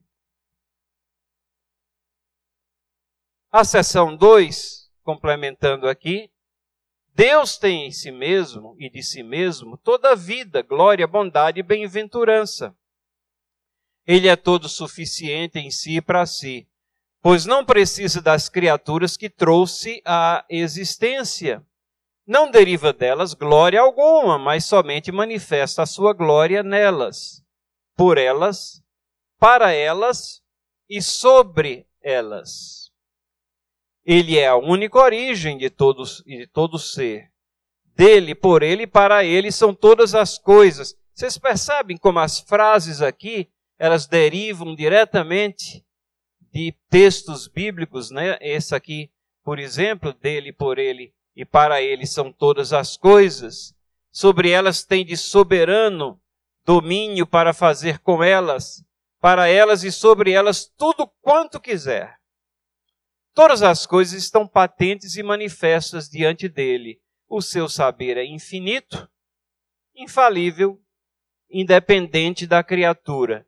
[3.51, 6.31] A seção 2, complementando aqui,
[7.15, 11.63] Deus tem em si mesmo e de si mesmo toda a vida, glória, bondade e
[11.63, 12.77] bem-aventurança.
[14.07, 16.69] Ele é todo suficiente em si e para si,
[17.21, 21.65] pois não precisa das criaturas que trouxe à existência.
[22.29, 27.43] Não deriva delas glória alguma, mas somente manifesta a sua glória nelas,
[27.97, 28.83] por elas,
[29.39, 30.43] para elas
[30.91, 32.93] e sobre elas.
[34.05, 37.33] Ele é a única origem de, todos, de todo ser.
[37.97, 40.95] Dele, por ele e para ele são todas as coisas.
[41.15, 45.83] Vocês percebem como as frases aqui, elas derivam diretamente
[46.53, 48.37] de textos bíblicos, né?
[48.43, 49.11] Esse aqui,
[49.43, 53.73] por exemplo, dele, por ele e para ele são todas as coisas.
[54.11, 56.21] Sobre elas tem de soberano
[56.65, 58.85] domínio para fazer com elas,
[59.21, 62.19] para elas e sobre elas tudo quanto quiser.
[63.33, 67.01] Todas as coisas estão patentes e manifestas diante dele.
[67.29, 69.09] O seu saber é infinito,
[69.95, 70.83] infalível,
[71.49, 73.47] independente da criatura,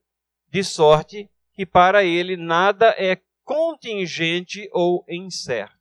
[0.48, 5.79] de sorte que para ele nada é contingente ou incerto.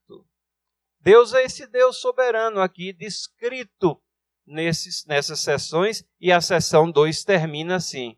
[1.09, 3.99] Deus é esse Deus soberano aqui descrito
[4.45, 8.15] nesses, nessas sessões, e a sessão 2 termina assim: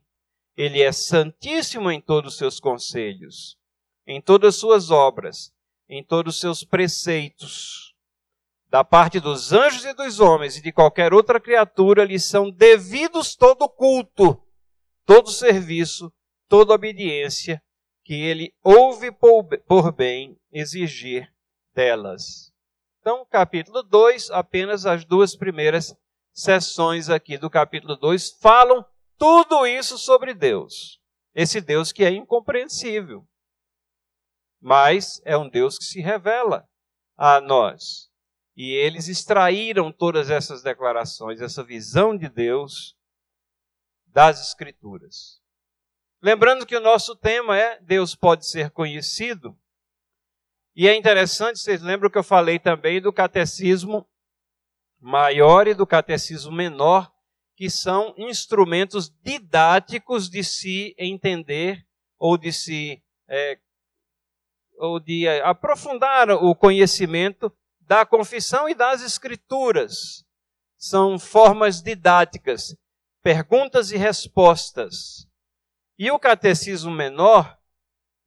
[0.58, 3.58] Ele é santíssimo em todos os seus conselhos,
[4.06, 5.54] em todas as suas obras
[5.88, 7.96] em todos os seus preceitos.
[8.68, 13.38] Da parte dos anjos e dos homens e de qualquer outra criatura lhes são devidos
[13.38, 14.38] todo culto,
[15.06, 16.12] todo serviço,
[16.50, 17.64] toda obediência
[18.04, 21.34] que ele ouve por bem exigir
[21.74, 22.51] delas.
[23.02, 25.94] Então, capítulo 2, apenas as duas primeiras
[26.34, 28.86] sessões aqui do capítulo 2 falam
[29.18, 31.02] tudo isso sobre Deus.
[31.36, 33.28] Esse Deus que é incompreensível
[34.62, 36.70] mas é um Deus que se revela
[37.18, 38.10] a nós.
[38.56, 42.96] E eles extraíram todas essas declarações, essa visão de Deus
[44.06, 45.42] das Escrituras.
[46.22, 49.58] Lembrando que o nosso tema é Deus pode ser conhecido.
[50.76, 54.08] E é interessante, vocês lembram que eu falei também do catecismo
[55.00, 57.12] maior e do catecismo menor,
[57.56, 61.86] que são instrumentos didáticos de se entender
[62.18, 63.58] ou de se é,
[64.78, 70.26] ou de aprofundar o conhecimento da confissão e das escrituras.
[70.78, 72.76] São formas didáticas,
[73.22, 75.28] perguntas e respostas.
[76.00, 77.61] E o catecismo menor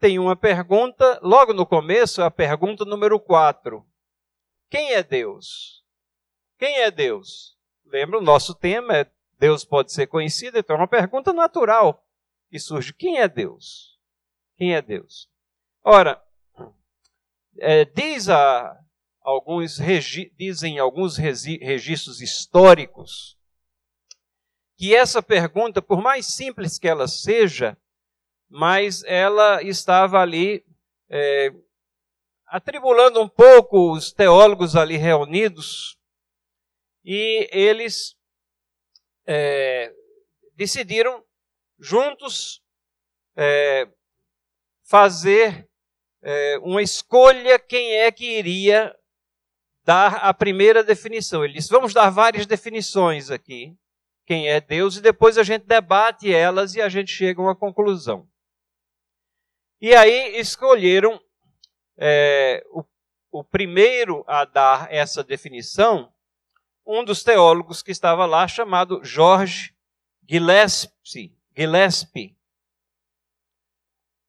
[0.04, 3.82] tem uma pergunta, logo no começo, a pergunta número 4.
[4.68, 5.82] Quem é Deus?
[6.58, 7.56] Quem é Deus?
[7.86, 12.06] Lembra, o nosso tema é Deus pode ser conhecido, então é uma pergunta natural
[12.50, 12.92] que surge.
[12.92, 13.98] Quem é Deus?
[14.58, 15.26] Quem é Deus?
[15.82, 16.22] Ora,
[17.56, 18.78] é, diz a,
[19.22, 19.78] alguns
[20.36, 23.38] dizem alguns registros históricos
[24.76, 27.74] que essa pergunta, por mais simples que ela seja,
[28.54, 30.64] mas ela estava ali
[31.10, 31.52] é,
[32.46, 35.98] atribulando um pouco os teólogos ali reunidos
[37.04, 38.16] e eles
[39.26, 39.92] é,
[40.54, 41.20] decidiram
[41.80, 42.62] juntos
[43.36, 43.88] é,
[44.84, 45.68] fazer
[46.22, 48.96] é, uma escolha quem é que iria
[49.82, 51.44] dar a primeira definição.
[51.44, 53.76] Ele disse: vamos dar várias definições aqui,
[54.24, 57.56] quem é Deus, e depois a gente debate elas e a gente chega a uma
[57.56, 58.32] conclusão.
[59.84, 61.20] E aí escolheram
[61.98, 62.82] é, o,
[63.30, 66.10] o primeiro a dar essa definição,
[66.86, 69.74] um dos teólogos que estava lá, chamado Jorge
[70.26, 71.36] Gillespie.
[71.54, 72.34] Gillespie.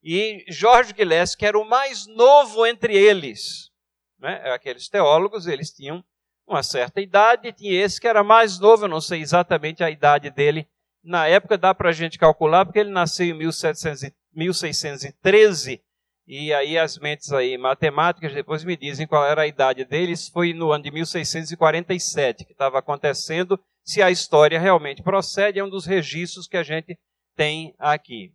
[0.04, 3.72] E Jorge Gillespie, que era o mais novo entre eles.
[4.20, 4.52] Né?
[4.52, 6.04] Aqueles teólogos, eles tinham
[6.46, 9.90] uma certa idade, e tinha esse que era mais novo, eu não sei exatamente a
[9.90, 10.68] idade dele.
[11.02, 15.82] Na época dá para a gente calcular, porque ele nasceu em 1700, 1613,
[16.28, 20.28] e aí as mentes aí matemáticas depois me dizem qual era a idade deles.
[20.28, 23.60] Foi no ano de 1647 que estava acontecendo.
[23.84, 26.98] Se a história realmente procede, é um dos registros que a gente
[27.36, 28.34] tem aqui.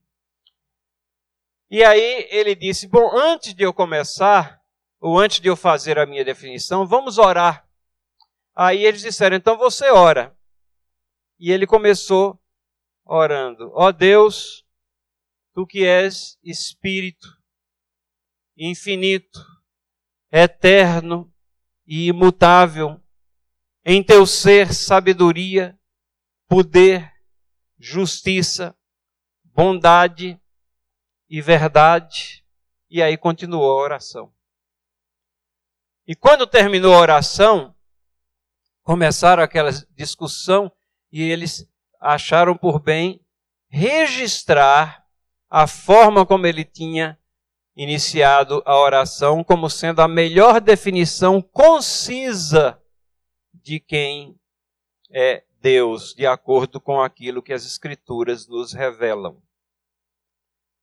[1.69, 4.61] E aí ele disse: Bom, antes de eu começar,
[5.01, 7.69] ou antes de eu fazer a minha definição, vamos orar.
[8.55, 10.37] Aí eles disseram: Então você ora.
[11.41, 12.39] E ele começou
[13.05, 14.65] orando: Ó oh Deus,
[15.53, 17.29] tu que és Espírito,
[18.57, 19.41] infinito,
[20.31, 21.33] eterno
[21.87, 23.01] e imutável,
[23.85, 25.79] em teu ser sabedoria,
[26.47, 27.11] poder,
[27.79, 28.77] justiça,
[29.45, 30.41] bondade
[31.29, 32.45] e verdade.
[32.89, 34.33] E aí continuou a oração.
[36.07, 37.75] E quando terminou a oração,
[38.83, 40.71] começaram aquela discussão
[41.13, 41.67] e eles
[42.01, 43.25] acharam por bem
[43.69, 45.00] registrar
[45.51, 47.19] a forma como ele tinha
[47.77, 52.81] iniciado a oração como sendo a melhor definição concisa
[53.53, 54.39] de quem
[55.11, 59.43] é Deus, de acordo com aquilo que as Escrituras nos revelam.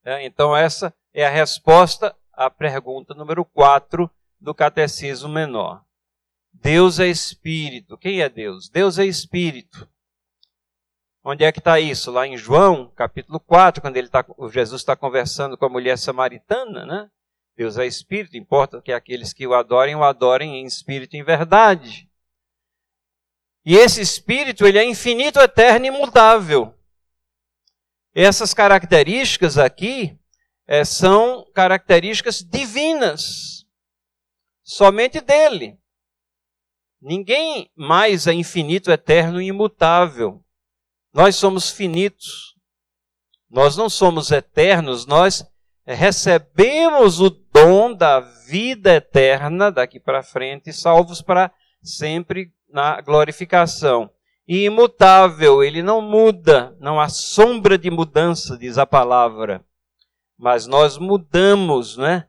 [0.03, 4.09] É, então, essa é a resposta à pergunta número 4
[4.39, 5.83] do Catecismo Menor.
[6.53, 7.97] Deus é Espírito.
[7.97, 8.69] Quem é Deus?
[8.69, 9.89] Deus é Espírito.
[11.29, 12.09] Onde é que está isso?
[12.09, 16.85] Lá em João, capítulo 4, quando ele tá, Jesus está conversando com a mulher samaritana,
[16.85, 17.09] né?
[17.53, 21.25] Deus é Espírito, importa que aqueles que o adorem, o adorem em espírito e em
[21.25, 22.09] verdade.
[23.65, 26.73] E esse Espírito, ele é infinito, eterno e imutável.
[28.15, 30.17] Essas características aqui
[30.65, 33.65] é, são características divinas,
[34.63, 35.77] somente dele.
[37.01, 40.41] Ninguém mais é infinito, eterno e imutável.
[41.17, 42.55] Nós somos finitos.
[43.49, 45.43] Nós não somos eternos, nós
[45.83, 51.51] recebemos o dom da vida eterna daqui para frente, salvos para
[51.81, 54.11] sempre na glorificação.
[54.47, 59.65] E imutável, ele não muda, não há sombra de mudança, diz a palavra.
[60.37, 62.27] Mas nós mudamos, né?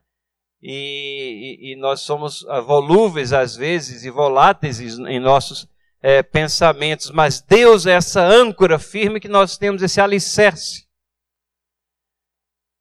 [0.63, 5.67] E, e, e nós somos volúveis às vezes e voláteis em nossos
[6.01, 10.87] é, pensamentos, mas Deus é essa âncora firme que nós temos, esse alicerce.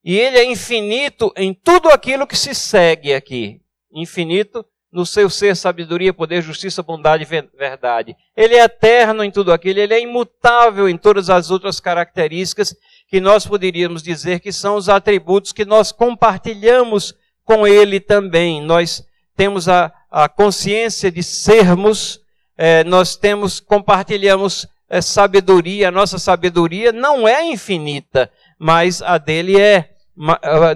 [0.04, 3.60] E Ele é infinito em tudo aquilo que se segue aqui.
[3.92, 8.16] Infinito no seu ser, sabedoria, poder, justiça, bondade e verdade.
[8.36, 12.74] Ele é eterno em tudo aquilo, ele é imutável em todas as outras características
[13.06, 17.14] que nós poderíamos dizer que são os atributos que nós compartilhamos
[17.44, 18.62] com ele também.
[18.62, 19.04] Nós
[19.36, 22.20] temos a, a consciência de sermos,
[22.58, 28.28] é, nós temos, compartilhamos é, sabedoria, a nossa sabedoria não é infinita,
[28.58, 29.90] mas a dele é.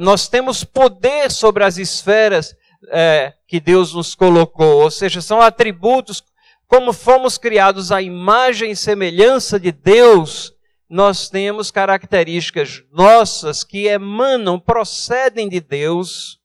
[0.01, 2.55] Nós temos poder sobre as esferas
[2.93, 6.23] é, que Deus nos colocou, ou seja, são atributos,
[6.69, 10.53] como fomos criados à imagem e semelhança de Deus,
[10.89, 16.39] nós temos características nossas que emanam, procedem de Deus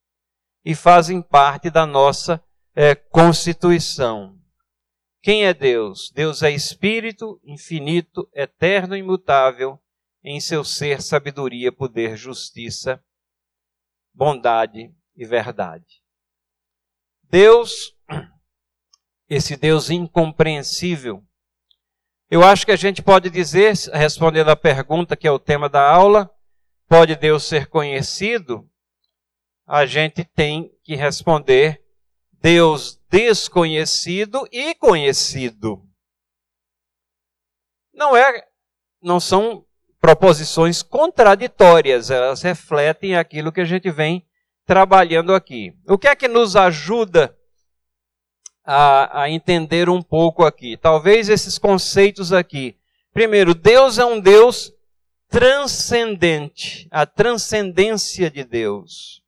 [0.66, 2.42] e fazem parte da nossa
[2.76, 4.37] é, constituição.
[5.28, 6.10] Quem é Deus?
[6.10, 9.78] Deus é Espírito, infinito, eterno imutável,
[10.24, 13.04] em seu ser, sabedoria, poder, justiça,
[14.14, 16.02] bondade e verdade.
[17.24, 17.94] Deus,
[19.28, 21.22] esse Deus incompreensível,
[22.32, 25.86] eu acho que a gente pode dizer, respondendo à pergunta que é o tema da
[25.86, 26.34] aula,
[26.88, 28.66] pode Deus ser conhecido?
[29.66, 31.84] A gente tem que responder
[32.42, 35.82] Deus desconhecido e conhecido.
[37.94, 38.46] Não é,
[39.02, 39.66] não são
[40.00, 44.26] proposições contraditórias, elas refletem aquilo que a gente vem
[44.66, 45.74] trabalhando aqui.
[45.88, 47.36] O que é que nos ajuda
[48.64, 50.78] a, a entender um pouco aqui?
[50.78, 52.78] Talvez esses conceitos aqui.
[53.14, 54.72] Primeiro, Deus é um Deus
[55.30, 59.24] transcendente, a transcendência de Deus.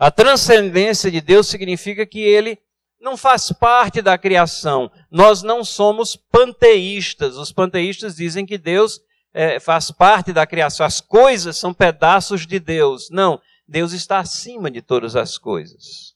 [0.00, 2.58] A transcendência de Deus significa que ele
[2.98, 4.90] não faz parte da criação.
[5.10, 7.36] Nós não somos panteístas.
[7.36, 8.98] Os panteístas dizem que Deus
[9.34, 10.86] é, faz parte da criação.
[10.86, 13.10] As coisas são pedaços de Deus.
[13.10, 13.38] Não,
[13.68, 16.14] Deus está acima de todas as coisas.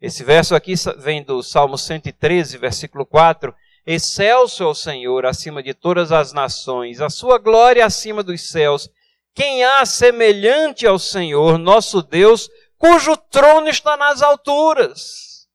[0.00, 3.52] Esse verso aqui vem do Salmo 113, versículo 4.
[3.84, 8.88] Excelso é o Senhor acima de todas as nações, a sua glória acima dos céus.
[9.36, 15.46] Quem há semelhante ao Senhor, nosso Deus, cujo trono está nas alturas?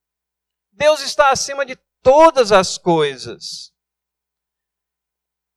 [0.72, 3.74] Deus está acima de todas as coisas.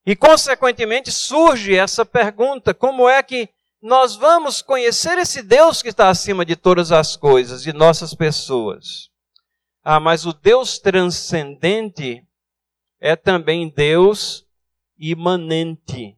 [0.07, 3.49] E, consequentemente, surge essa pergunta: como é que
[3.85, 9.11] nós vamos conhecer esse Deus que está acima de todas as coisas, de nossas pessoas.
[9.83, 12.27] Ah, mas o Deus transcendente
[12.99, 14.47] é também Deus
[14.97, 16.16] imanente.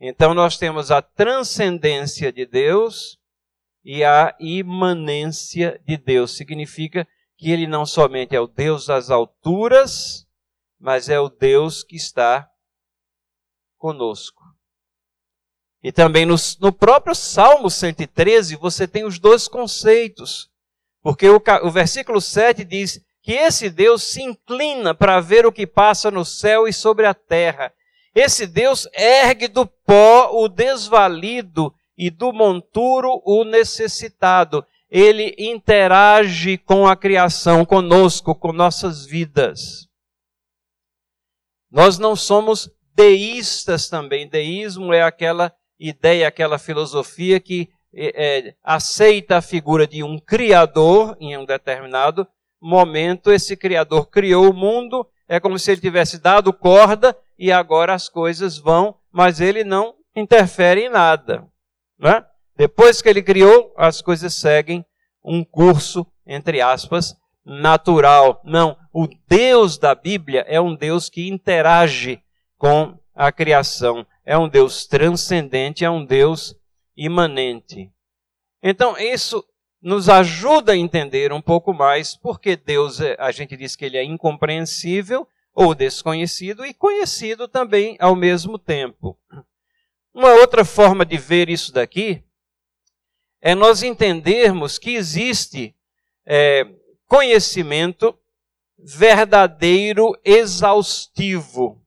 [0.00, 3.18] Então nós temos a transcendência de Deus
[3.84, 6.36] e a imanência de Deus.
[6.36, 10.26] Significa que ele não somente é o Deus das alturas,
[10.78, 12.48] mas é o Deus que está
[13.76, 14.42] conosco.
[15.82, 20.50] E também no, no próprio Salmo 113 você tem os dois conceitos.
[21.02, 25.66] Porque o, o versículo 7 diz: que esse Deus se inclina para ver o que
[25.66, 27.72] passa no céu e sobre a terra.
[28.14, 34.64] Esse Deus ergue do pó o desvalido e do monturo o necessitado.
[34.90, 39.88] Ele interage com a criação, conosco, com nossas vidas.
[41.70, 44.28] Nós não somos deístas também.
[44.28, 51.16] Deísmo é aquela ideia, aquela filosofia que é, é, aceita a figura de um criador
[51.20, 52.26] em um determinado
[52.60, 53.32] momento.
[53.32, 58.08] Esse criador criou o mundo, é como se ele tivesse dado corda e agora as
[58.08, 61.46] coisas vão, mas ele não interfere em nada.
[61.96, 62.26] Né?
[62.56, 64.84] Depois que ele criou, as coisas seguem
[65.24, 67.16] um curso, entre aspas,
[67.46, 68.42] natural.
[68.44, 72.20] Não, o Deus da Bíblia é um Deus que interage
[72.58, 74.04] com a criação.
[74.26, 76.56] É um Deus transcendente, é um Deus
[76.96, 77.88] imanente.
[78.60, 79.44] Então, isso
[79.80, 83.96] nos ajuda a entender um pouco mais porque Deus, é, a gente diz que ele
[83.96, 89.18] é incompreensível ou desconhecido e conhecido também ao mesmo tempo.
[90.12, 92.22] Uma outra forma de ver isso daqui
[93.40, 95.74] é nós entendermos que existe
[96.26, 96.66] é,
[97.06, 98.18] conhecimento
[98.78, 101.80] verdadeiro exaustivo.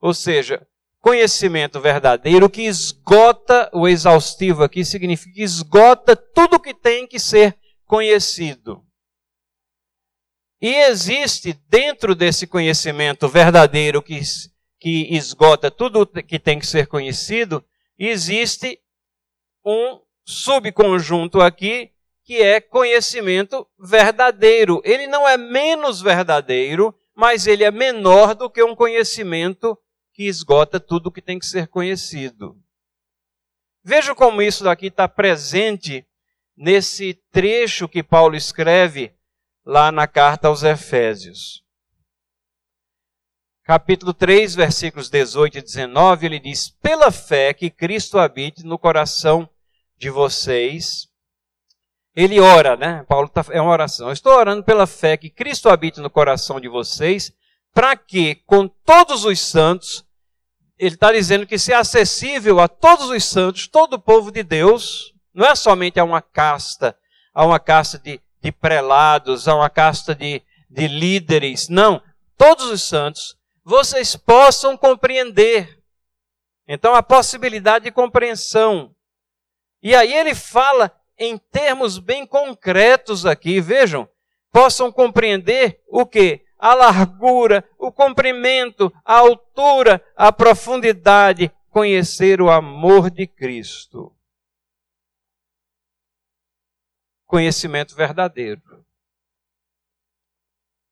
[0.00, 0.66] Ou seja,
[1.04, 7.58] conhecimento verdadeiro que esgota, o exaustivo aqui significa que esgota tudo que tem que ser
[7.84, 8.82] conhecido.
[10.62, 14.18] E existe dentro desse conhecimento verdadeiro que
[14.80, 17.62] que esgota tudo que tem que ser conhecido,
[17.98, 18.78] existe
[19.64, 21.90] um subconjunto aqui
[22.22, 24.80] que é conhecimento verdadeiro.
[24.84, 29.78] Ele não é menos verdadeiro, mas ele é menor do que um conhecimento
[30.14, 32.56] que esgota tudo que tem que ser conhecido.
[33.82, 36.06] Veja como isso daqui está presente
[36.56, 39.12] nesse trecho que Paulo escreve
[39.66, 41.64] lá na carta aos Efésios
[43.64, 49.48] capítulo 3, versículos 18 e 19, ele diz: Pela fé que Cristo habite no coração
[49.96, 51.08] de vocês.
[52.14, 53.04] Ele ora, né?
[53.08, 54.06] Paulo tá, é uma oração.
[54.08, 57.32] Eu estou orando pela fé que Cristo habite no coração de vocês,
[57.74, 60.06] para que, com todos os santos,
[60.78, 65.12] ele está dizendo que ser acessível a todos os santos, todo o povo de Deus,
[65.34, 66.96] não é somente a uma casta,
[67.34, 72.00] a uma casta de, de prelados, a uma casta de, de líderes, não.
[72.38, 75.82] Todos os santos vocês possam compreender.
[76.68, 78.94] Então, a possibilidade de compreensão.
[79.82, 84.08] E aí ele fala em termos bem concretos aqui, vejam,
[84.52, 86.43] possam compreender o que?
[86.64, 94.16] A largura, o comprimento, a altura, a profundidade, conhecer o amor de Cristo.
[97.26, 98.62] Conhecimento verdadeiro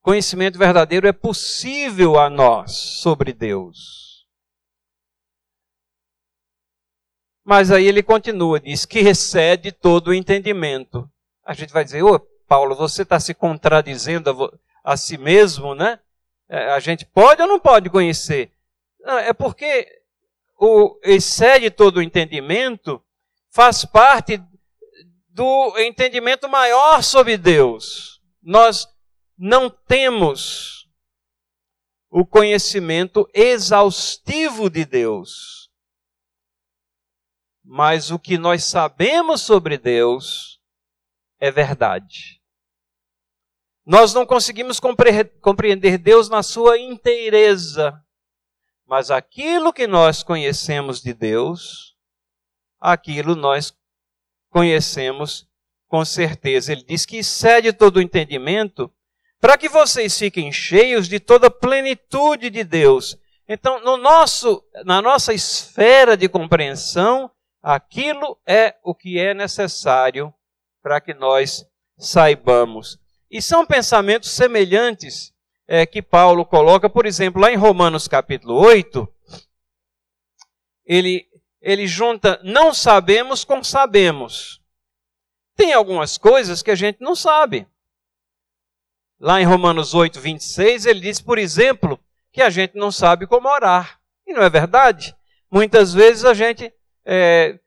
[0.03, 4.27] conhecimento verdadeiro é possível a nós sobre Deus.
[7.43, 11.09] Mas aí ele continua, diz que excede todo o entendimento.
[11.45, 14.29] A gente vai dizer, ô Paulo, você está se contradizendo
[14.83, 15.99] a, si mesmo, né?
[16.49, 18.51] É, a gente pode ou não pode conhecer?
[19.05, 19.87] É porque
[20.57, 23.03] o excede todo o entendimento
[23.49, 24.41] faz parte
[25.29, 28.21] do entendimento maior sobre Deus.
[28.41, 28.87] Nós
[29.37, 30.87] não temos
[32.09, 35.69] o conhecimento exaustivo de Deus.
[37.63, 40.61] Mas o que nós sabemos sobre Deus
[41.39, 42.42] é verdade.
[43.85, 48.01] Nós não conseguimos compreender Deus na sua inteireza,
[48.87, 51.95] mas aquilo que nós conhecemos de Deus,
[52.79, 53.73] aquilo nós
[54.49, 55.47] conhecemos
[55.87, 56.71] com certeza.
[56.71, 58.91] Ele diz que excede todo o entendimento
[59.39, 63.17] para que vocês fiquem cheios de toda a plenitude de Deus.
[63.47, 67.29] Então, no nosso, na nossa esfera de compreensão,
[67.61, 70.33] aquilo é o que é necessário
[70.81, 71.65] para que nós
[71.97, 73.02] saibamos.
[73.33, 75.33] E são pensamentos semelhantes
[75.67, 79.11] é, que Paulo coloca, por exemplo, lá em Romanos capítulo 8,
[80.85, 81.27] ele,
[81.59, 84.61] ele junta não sabemos com sabemos.
[85.55, 87.67] Tem algumas coisas que a gente não sabe.
[89.19, 91.99] Lá em Romanos 8, 26, ele diz, por exemplo,
[92.31, 93.99] que a gente não sabe como orar.
[94.27, 95.15] E não é verdade?
[95.49, 96.71] Muitas vezes a gente
[97.03, 97.59] é,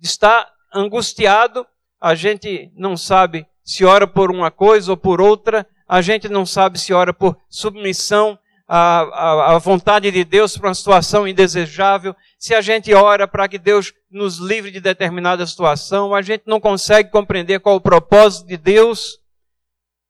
[0.00, 1.66] está angustiado,
[2.00, 6.44] a gente não sabe se ora por uma coisa ou por outra, a gente não
[6.44, 12.16] sabe se ora por submissão à, à, à vontade de Deus para uma situação indesejável,
[12.36, 16.58] se a gente ora para que Deus nos livre de determinada situação, a gente não
[16.58, 19.20] consegue compreender qual o propósito de Deus.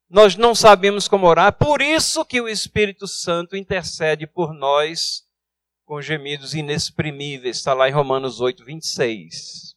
[0.09, 5.21] nós não sabemos como orar, por isso que o Espírito Santo intercede por nós
[5.85, 9.75] com gemidos inexprimíveis, está lá em Romanos 8, 26.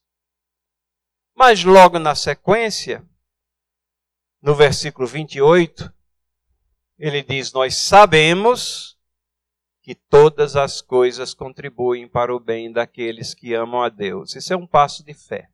[1.37, 3.05] Mas logo na sequência,
[4.45, 5.91] no versículo 28,
[6.99, 8.99] ele diz: Nós sabemos
[9.83, 14.37] que todas as coisas contribuem para o bem daqueles que amam a Deus.
[14.37, 15.49] Isso é um passo de fé,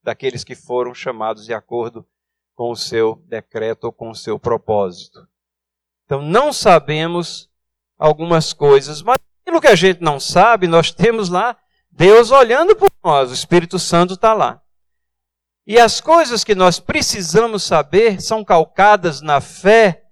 [0.00, 2.06] daqueles que foram chamados de acordo
[2.54, 5.26] com o seu decreto ou com o seu propósito.
[6.04, 7.50] Então, não sabemos
[7.98, 11.58] algumas coisas, mas aquilo que a gente não sabe, nós temos lá
[11.90, 14.63] Deus olhando por nós, o Espírito Santo está lá.
[15.66, 20.02] E as coisas que nós precisamos saber são calcadas na fé.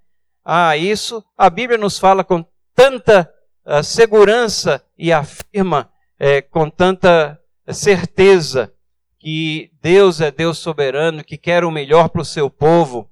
[0.45, 2.45] Ah, isso a Bíblia nos fala com
[2.75, 3.31] tanta
[3.67, 7.39] uh, segurança e afirma é, com tanta
[7.71, 8.73] certeza
[9.19, 13.09] que Deus é Deus soberano, que quer o melhor para o seu povo.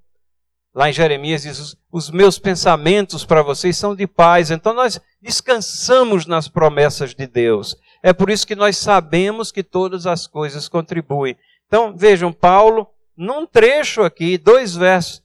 [0.74, 4.51] Lá em Jeremias diz: Os meus pensamentos para vocês são de paz.
[4.51, 7.76] Então nós descansamos nas promessas de Deus.
[8.03, 11.36] É por isso que nós sabemos que todas as coisas contribuem.
[11.70, 15.22] Então vejam, Paulo, num trecho aqui, dois versos,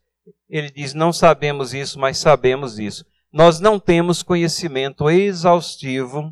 [0.48, 3.04] ele diz: Não sabemos isso, mas sabemos isso.
[3.34, 6.32] Nós não temos conhecimento exaustivo,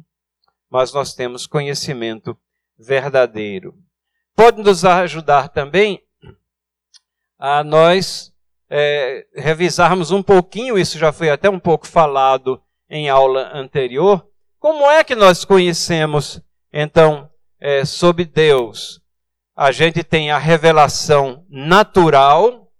[0.70, 2.38] mas nós temos conhecimento
[2.78, 3.74] verdadeiro
[4.36, 6.02] pode nos ajudar também
[7.38, 8.34] a nós
[8.70, 14.26] é, revisarmos um pouquinho, isso já foi até um pouco falado em aula anterior,
[14.60, 16.42] como é que nós conhecemos,
[16.72, 19.02] então, é, sobre Deus?
[19.56, 22.72] A gente tem a revelação natural,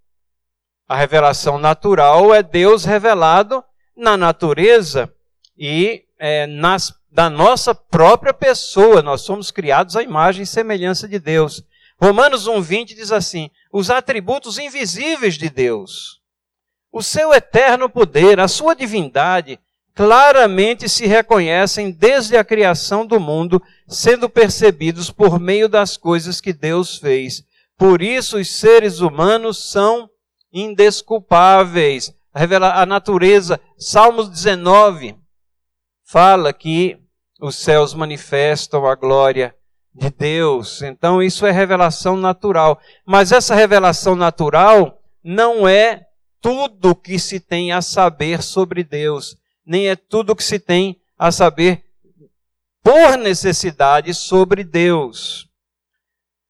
[0.88, 3.64] a revelação natural é Deus revelado
[3.96, 5.14] na natureza
[5.58, 9.04] e é, nas da nossa própria pessoa.
[9.04, 11.64] Nós somos criados à imagem e semelhança de Deus.
[12.02, 16.20] Romanos 1,20 diz assim: os atributos invisíveis de Deus,
[16.92, 19.60] o seu eterno poder, a sua divindade,
[19.96, 26.54] claramente se reconhecem desde a criação do mundo, sendo percebidos por meio das coisas que
[26.54, 27.44] Deus fez.
[27.78, 30.10] Por isso, os seres humanos são
[30.52, 32.14] indesculpáveis.
[32.34, 35.16] A natureza, Salmos 19,
[36.04, 36.98] fala que
[37.40, 39.56] os céus manifestam a glória
[39.94, 40.82] de Deus.
[40.82, 42.80] Então isso é revelação natural.
[43.06, 46.02] Mas essa revelação natural não é
[46.42, 51.32] tudo que se tem a saber sobre Deus, nem é tudo que se tem a
[51.32, 51.84] saber
[52.82, 55.48] por necessidade sobre Deus.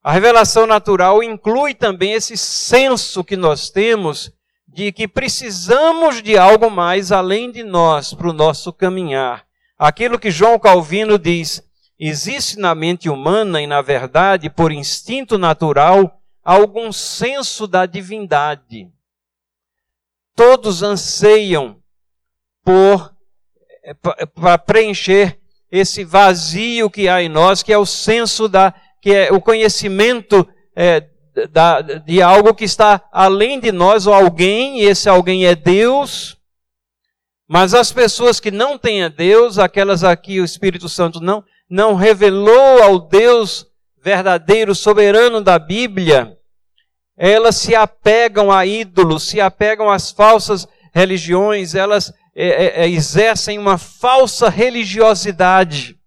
[0.02, 4.32] A revelação natural inclui também esse senso que nós temos
[4.68, 9.46] de que precisamos de algo mais além de nós para o nosso caminhar.
[9.78, 11.62] Aquilo que João Calvino diz,
[12.00, 18.90] existe na mente humana e na verdade, por instinto natural, algum senso da divindade.
[20.36, 21.83] Todos anseiam
[22.64, 23.14] por
[23.84, 23.94] eh,
[24.34, 25.38] para preencher
[25.70, 30.48] esse vazio que há em nós, que é o senso da, que é o conhecimento
[30.76, 31.04] é,
[31.52, 36.38] da, de algo que está além de nós, ou alguém, e esse alguém é Deus,
[37.48, 41.96] mas as pessoas que não têm a Deus, aquelas aqui o Espírito Santo não, não
[41.96, 43.66] revelou ao Deus
[44.02, 46.38] verdadeiro, soberano da Bíblia,
[47.18, 53.58] elas se apegam a ídolos, se apegam às falsas religiões, elas é, é, é exercem
[53.58, 55.98] uma falsa religiosidade.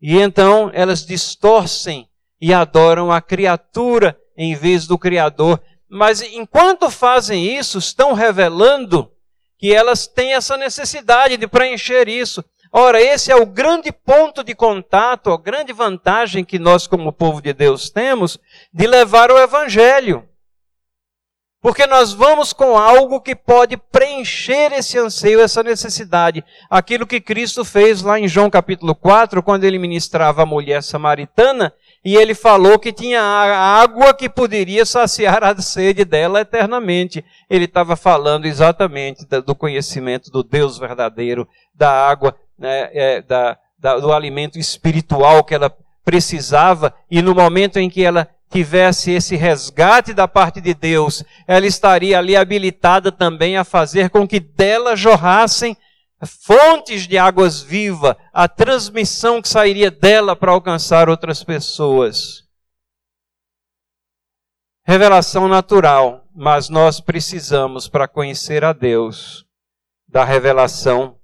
[0.00, 2.08] E então elas distorcem
[2.40, 5.60] e adoram a criatura em vez do Criador.
[5.88, 9.10] Mas enquanto fazem isso, estão revelando
[9.58, 12.44] que elas têm essa necessidade de preencher isso.
[12.70, 17.40] Ora, esse é o grande ponto de contato, a grande vantagem que nós, como povo
[17.40, 18.36] de Deus, temos
[18.72, 20.28] de levar o Evangelho.
[21.64, 26.44] Porque nós vamos com algo que pode preencher esse anseio, essa necessidade.
[26.68, 31.72] Aquilo que Cristo fez lá em João capítulo 4, quando ele ministrava a mulher samaritana,
[32.04, 37.24] e ele falou que tinha água que poderia saciar a sede dela eternamente.
[37.48, 43.98] Ele estava falando exatamente do conhecimento do Deus verdadeiro, da água, né, é, da, da,
[43.98, 50.14] do alimento espiritual que ela precisava, e no momento em que ela tivesse esse resgate
[50.14, 55.76] da parte de Deus, ela estaria ali habilitada também a fazer com que dela jorrassem
[56.24, 62.44] fontes de águas vivas, a transmissão que sairia dela para alcançar outras pessoas.
[64.86, 69.44] Revelação natural, mas nós precisamos, para conhecer a Deus,
[70.06, 71.18] da revelação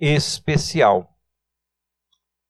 [0.00, 1.16] especial.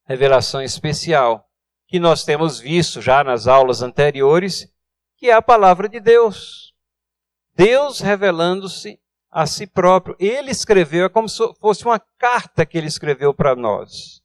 [0.07, 1.50] Revelação especial,
[1.91, 4.73] que nós temos visto já nas aulas anteriores,
[5.17, 6.73] que é a palavra de Deus.
[7.57, 10.15] Deus revelando-se a si próprio.
[10.21, 14.23] Ele escreveu, é como se fosse uma carta que ele escreveu para nós.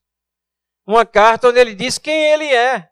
[0.86, 2.88] Uma carta onde ele diz quem ele é.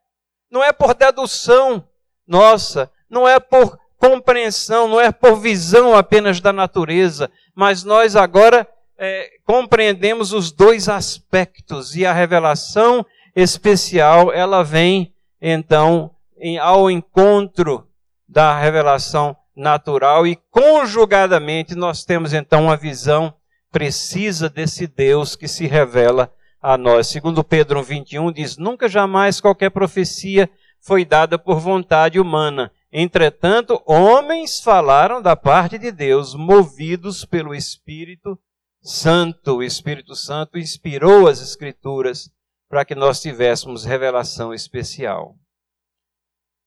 [0.49, 1.87] Não é por dedução
[2.25, 8.67] nossa, não é por compreensão, não é por visão apenas da natureza, mas nós agora
[8.97, 13.05] é, compreendemos os dois aspectos e a revelação
[13.35, 17.87] especial ela vem então em, ao encontro
[18.27, 23.33] da revelação natural e conjugadamente nós temos então uma visão
[23.71, 26.31] precisa desse Deus que se revela
[26.61, 27.07] a nós.
[27.07, 30.49] Segundo Pedro 21 diz: "Nunca jamais qualquer profecia
[30.83, 32.71] foi dada por vontade humana.
[32.91, 38.37] Entretanto, homens falaram da parte de Deus, movidos pelo Espírito
[38.81, 39.57] Santo.
[39.57, 42.29] O Espírito Santo inspirou as Escrituras
[42.73, 45.35] para que nós tivéssemos revelação especial.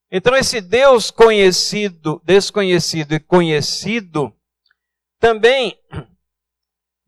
[0.08, 4.32] Então, esse Deus conhecido, desconhecido e conhecido,
[5.18, 5.76] também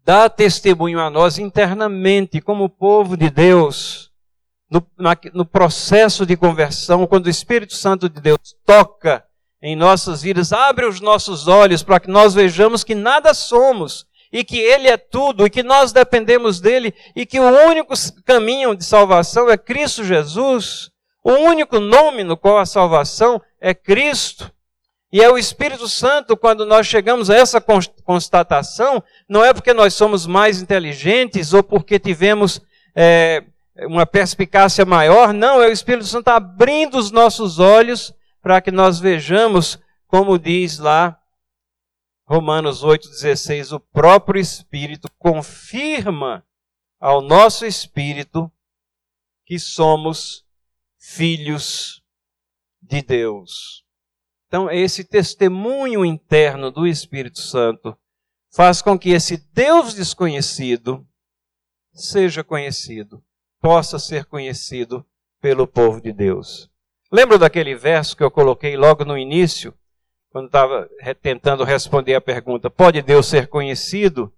[0.05, 4.11] dá testemunho a nós internamente, como povo de Deus,
[4.69, 9.25] no, na, no processo de conversão, quando o Espírito Santo de Deus toca
[9.63, 14.45] em nossas vidas, abre os nossos olhos para que nós vejamos que nada somos e
[14.45, 18.85] que Ele é tudo e que nós dependemos dele e que o único caminho de
[18.85, 20.91] salvação é Cristo Jesus.
[21.25, 24.51] O único nome no qual a salvação é Cristo.
[25.11, 27.65] E é o Espírito Santo, quando nós chegamos a essa
[28.05, 32.61] constatação, não é porque nós somos mais inteligentes ou porque tivemos
[32.95, 33.43] é,
[33.87, 38.13] uma perspicácia maior, não, é o Espírito Santo abrindo os nossos olhos
[38.43, 41.18] para que nós vejamos, como diz lá
[42.29, 46.47] Romanos 8,16, o próprio Espírito confirma
[47.01, 48.53] ao nosso espírito
[49.47, 50.45] que somos
[50.99, 52.05] filhos
[52.83, 53.83] de Deus.
[54.47, 57.97] Então, esse testemunho interno do Espírito Santo
[58.55, 61.09] faz com que esse Deus desconhecido
[61.95, 63.25] seja conhecido,
[63.59, 65.03] possa ser conhecido
[65.41, 66.71] pelo povo de Deus.
[67.11, 69.75] Lembra daquele verso que eu coloquei logo no início,
[70.31, 70.89] quando estava
[71.23, 74.33] tentando responder a pergunta: pode Deus ser conhecido?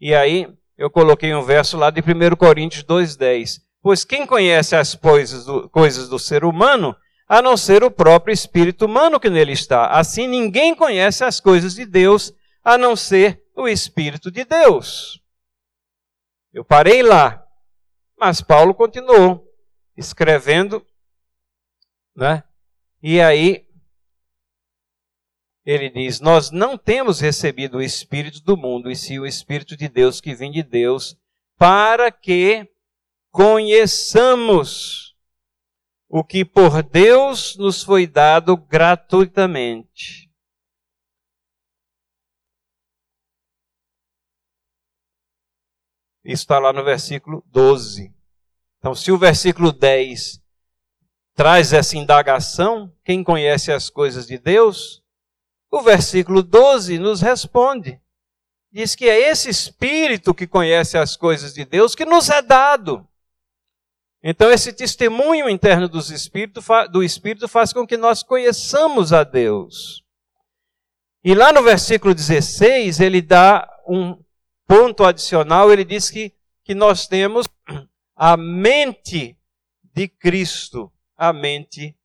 [0.00, 3.60] E aí eu coloquei um verso lá de 1 Coríntios 2,10.
[3.82, 6.94] Pois quem conhece as coisas do, coisas do ser humano,
[7.28, 9.86] a não ser o próprio espírito humano que nele está?
[9.88, 12.34] Assim, ninguém conhece as coisas de Deus,
[12.64, 15.20] a não ser o Espírito de Deus.
[16.52, 17.44] Eu parei lá,
[18.18, 19.46] mas Paulo continuou
[19.96, 20.84] escrevendo,
[22.14, 22.42] né?
[23.02, 23.65] E aí
[25.66, 29.88] ele diz: Nós não temos recebido o Espírito do mundo, e sim o Espírito de
[29.88, 31.18] Deus que vem de Deus,
[31.58, 32.70] para que
[33.32, 35.16] conheçamos
[36.08, 40.30] o que por Deus nos foi dado gratuitamente.
[46.24, 48.14] Isso está lá no versículo 12.
[48.78, 50.40] Então, se o versículo 10
[51.34, 55.04] traz essa indagação, quem conhece as coisas de Deus,
[55.76, 58.00] o versículo 12 nos responde.
[58.72, 63.06] Diz que é esse Espírito que conhece as coisas de Deus que nos é dado.
[64.22, 66.60] Então, esse testemunho interno do Espírito,
[66.90, 70.02] do Espírito faz com que nós conheçamos a Deus.
[71.22, 74.18] E lá no versículo 16, ele dá um
[74.66, 77.48] ponto adicional, ele diz que, que nós temos
[78.16, 79.38] a mente
[79.94, 80.92] de Cristo.
[81.16, 81.96] A mente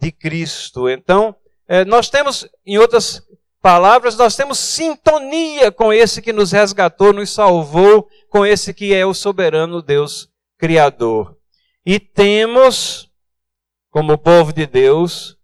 [0.00, 0.88] de Cristo.
[0.88, 1.36] Então,
[1.66, 3.22] é, nós temos, em outras
[3.60, 9.06] palavras, nós temos sintonia com esse que nos resgatou, nos salvou, com esse que é
[9.06, 11.36] o soberano Deus Criador.
[11.86, 13.10] E temos,
[13.90, 15.38] como povo de Deus,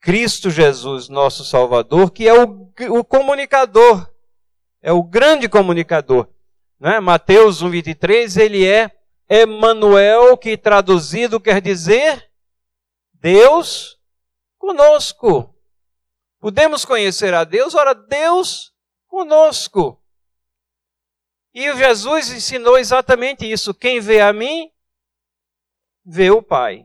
[0.00, 4.08] Cristo Jesus, nosso Salvador, que é o, o comunicador,
[4.82, 6.28] é o grande comunicador.
[6.80, 6.98] Né?
[6.98, 8.90] Mateus 1,23, ele é
[9.28, 12.28] Emanuel, que traduzido quer dizer
[13.14, 13.96] Deus
[14.58, 15.51] conosco.
[16.42, 18.74] Podemos conhecer a Deus, ora, Deus
[19.06, 20.02] conosco.
[21.54, 23.72] E Jesus ensinou exatamente isso.
[23.72, 24.68] Quem vê a mim,
[26.04, 26.84] vê o Pai.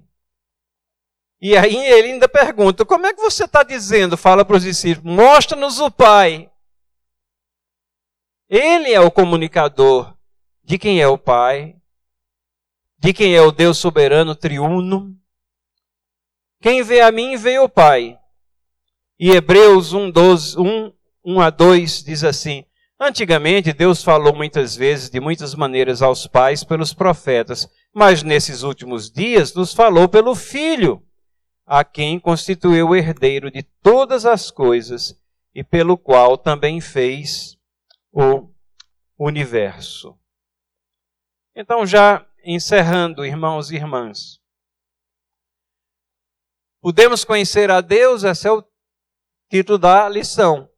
[1.41, 4.15] E aí ele ainda pergunta: como é que você está dizendo?
[4.15, 6.51] Fala para os discípulos: mostra-nos o Pai.
[8.47, 10.15] Ele é o comunicador
[10.63, 11.75] de quem é o Pai,
[12.99, 15.19] de quem é o Deus soberano, triuno.
[16.61, 18.19] Quem vê a mim, vê o Pai.
[19.19, 20.93] E Hebreus 1, 12, 1,
[21.25, 22.65] 1 a 2 diz assim:
[22.99, 29.09] Antigamente Deus falou muitas vezes, de muitas maneiras, aos pais pelos profetas mas nesses últimos
[29.09, 31.03] dias nos falou pelo Filho,
[31.65, 35.19] a quem constituiu o herdeiro de todas as coisas
[35.51, 37.57] e pelo qual também fez
[38.11, 38.53] o
[39.17, 40.15] universo.
[41.55, 44.39] Então, já encerrando, irmãos e irmãs,
[46.79, 48.63] podemos conhecer a Deus, esse é o
[49.49, 50.69] título da lição.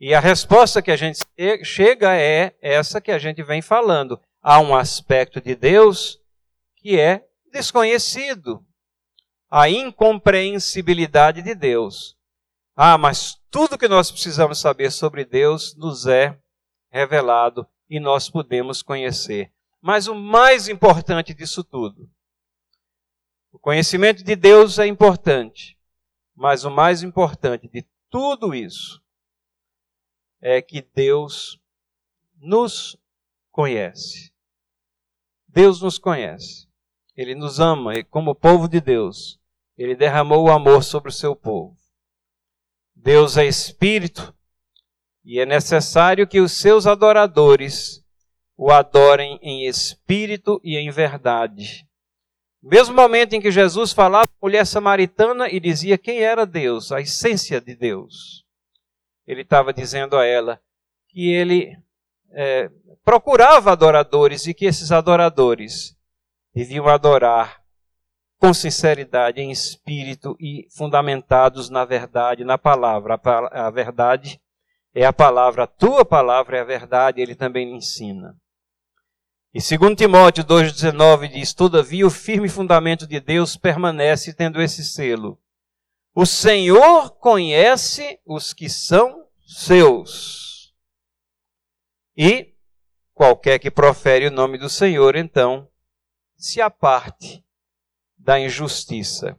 [0.00, 1.20] E a resposta que a gente
[1.62, 4.20] chega é essa que a gente vem falando.
[4.42, 6.20] Há um aspecto de Deus
[6.76, 8.64] que é desconhecido.
[9.50, 12.16] A incompreensibilidade de Deus.
[12.76, 16.36] Ah, mas tudo que nós precisamos saber sobre Deus nos é
[16.90, 19.52] revelado e nós podemos conhecer.
[19.80, 22.10] Mas o mais importante disso tudo,
[23.52, 25.78] o conhecimento de Deus é importante,
[26.34, 29.02] mas o mais importante de tudo isso
[30.40, 31.60] é que Deus
[32.36, 32.96] nos
[33.50, 34.32] conhece.
[35.48, 36.68] Deus nos conhece.
[37.16, 39.40] Ele nos ama e como povo de Deus,
[39.78, 41.76] ele derramou o amor sobre o seu povo.
[42.94, 44.34] Deus é espírito
[45.24, 48.04] e é necessário que os seus adoradores
[48.56, 51.88] o adorem em espírito e em verdade.
[52.64, 56.90] Mesmo momento em que Jesus falava com a mulher samaritana e dizia quem era Deus,
[56.90, 58.44] a essência de Deus
[59.26, 60.60] ele estava dizendo a ela
[61.08, 61.76] que ele
[62.30, 62.70] é,
[63.04, 65.96] procurava adoradores e que esses adoradores
[66.54, 67.62] deviam adorar
[68.38, 73.18] com sinceridade, em espírito e fundamentados na verdade, na palavra.
[73.50, 74.40] A, verdade
[74.94, 78.36] é a palavra, a tua palavra é a verdade, ele também ensina.
[79.54, 85.38] E segundo Timóteo 2,19 diz, todavia o firme fundamento de Deus permanece tendo esse selo.
[86.12, 90.74] O Senhor conhece os que são seus.
[92.16, 92.52] E
[93.14, 95.68] qualquer que profere o nome do Senhor, então,
[96.36, 97.44] se aparte
[98.18, 99.38] da injustiça.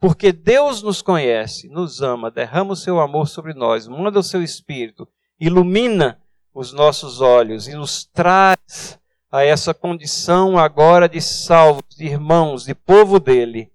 [0.00, 4.42] Porque Deus nos conhece, nos ama, derrama o seu amor sobre nós, manda o seu
[4.42, 5.06] espírito,
[5.38, 6.18] ilumina
[6.54, 8.98] os nossos olhos e nos traz
[9.34, 13.68] a essa condição agora de salvos, de irmãos, de povo dele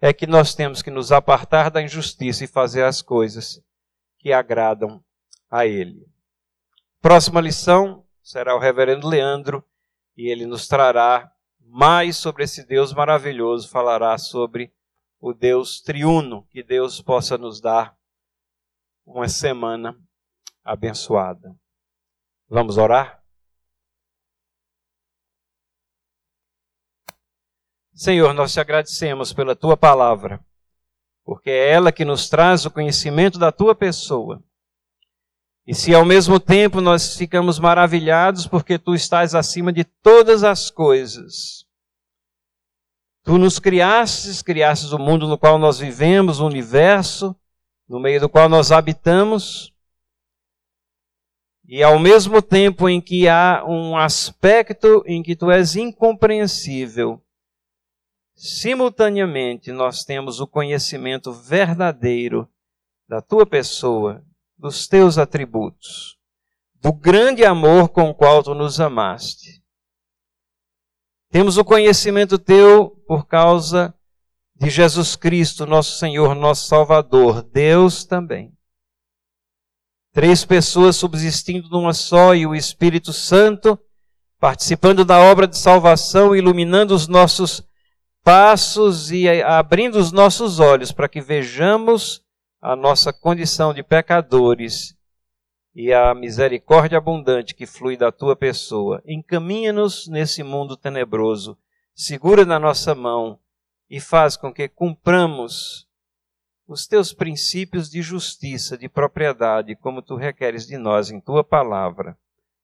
[0.00, 3.62] é que nós temos que nos apartar da injustiça e fazer as coisas
[4.18, 5.00] que agradam
[5.48, 6.04] a Ele.
[7.00, 9.64] Próxima lição será o Reverendo Leandro
[10.16, 11.30] e ele nos trará
[11.60, 14.72] mais sobre esse Deus maravilhoso, falará sobre
[15.20, 17.96] o Deus triuno, que Deus possa nos dar
[19.06, 19.96] uma semana
[20.64, 21.54] abençoada.
[22.48, 23.17] Vamos orar?
[27.98, 30.38] Senhor, nós te agradecemos pela tua palavra,
[31.24, 34.40] porque é ela que nos traz o conhecimento da tua pessoa.
[35.66, 40.70] E se ao mesmo tempo nós ficamos maravilhados porque tu estás acima de todas as
[40.70, 41.66] coisas.
[43.24, 47.34] Tu nos criastes, criastes o mundo no qual nós vivemos, o universo,
[47.88, 49.74] no meio do qual nós habitamos.
[51.66, 57.20] E ao mesmo tempo em que há um aspecto em que tu és incompreensível,
[58.38, 62.48] simultaneamente nós temos o conhecimento verdadeiro
[63.08, 64.24] da tua pessoa,
[64.56, 66.16] dos teus atributos,
[66.80, 69.60] do grande amor com o qual tu nos amaste.
[71.30, 73.92] Temos o conhecimento teu por causa
[74.54, 78.56] de Jesus Cristo, nosso Senhor, nosso Salvador, Deus também.
[80.12, 83.78] Três pessoas subsistindo numa só e o Espírito Santo
[84.38, 87.66] participando da obra de salvação, iluminando os nossos
[88.28, 92.22] passos e abrindo os nossos olhos para que vejamos
[92.60, 94.94] a nossa condição de pecadores
[95.74, 99.02] e a misericórdia abundante que flui da tua pessoa.
[99.06, 101.56] Encaminha-nos nesse mundo tenebroso,
[101.94, 103.40] segura na nossa mão
[103.88, 105.88] e faz com que cumpramos
[106.66, 112.14] os teus princípios de justiça, de propriedade, como tu requeres de nós em tua palavra.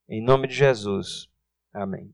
[0.06, 1.26] Em nome de Jesus.
[1.72, 2.12] Amém.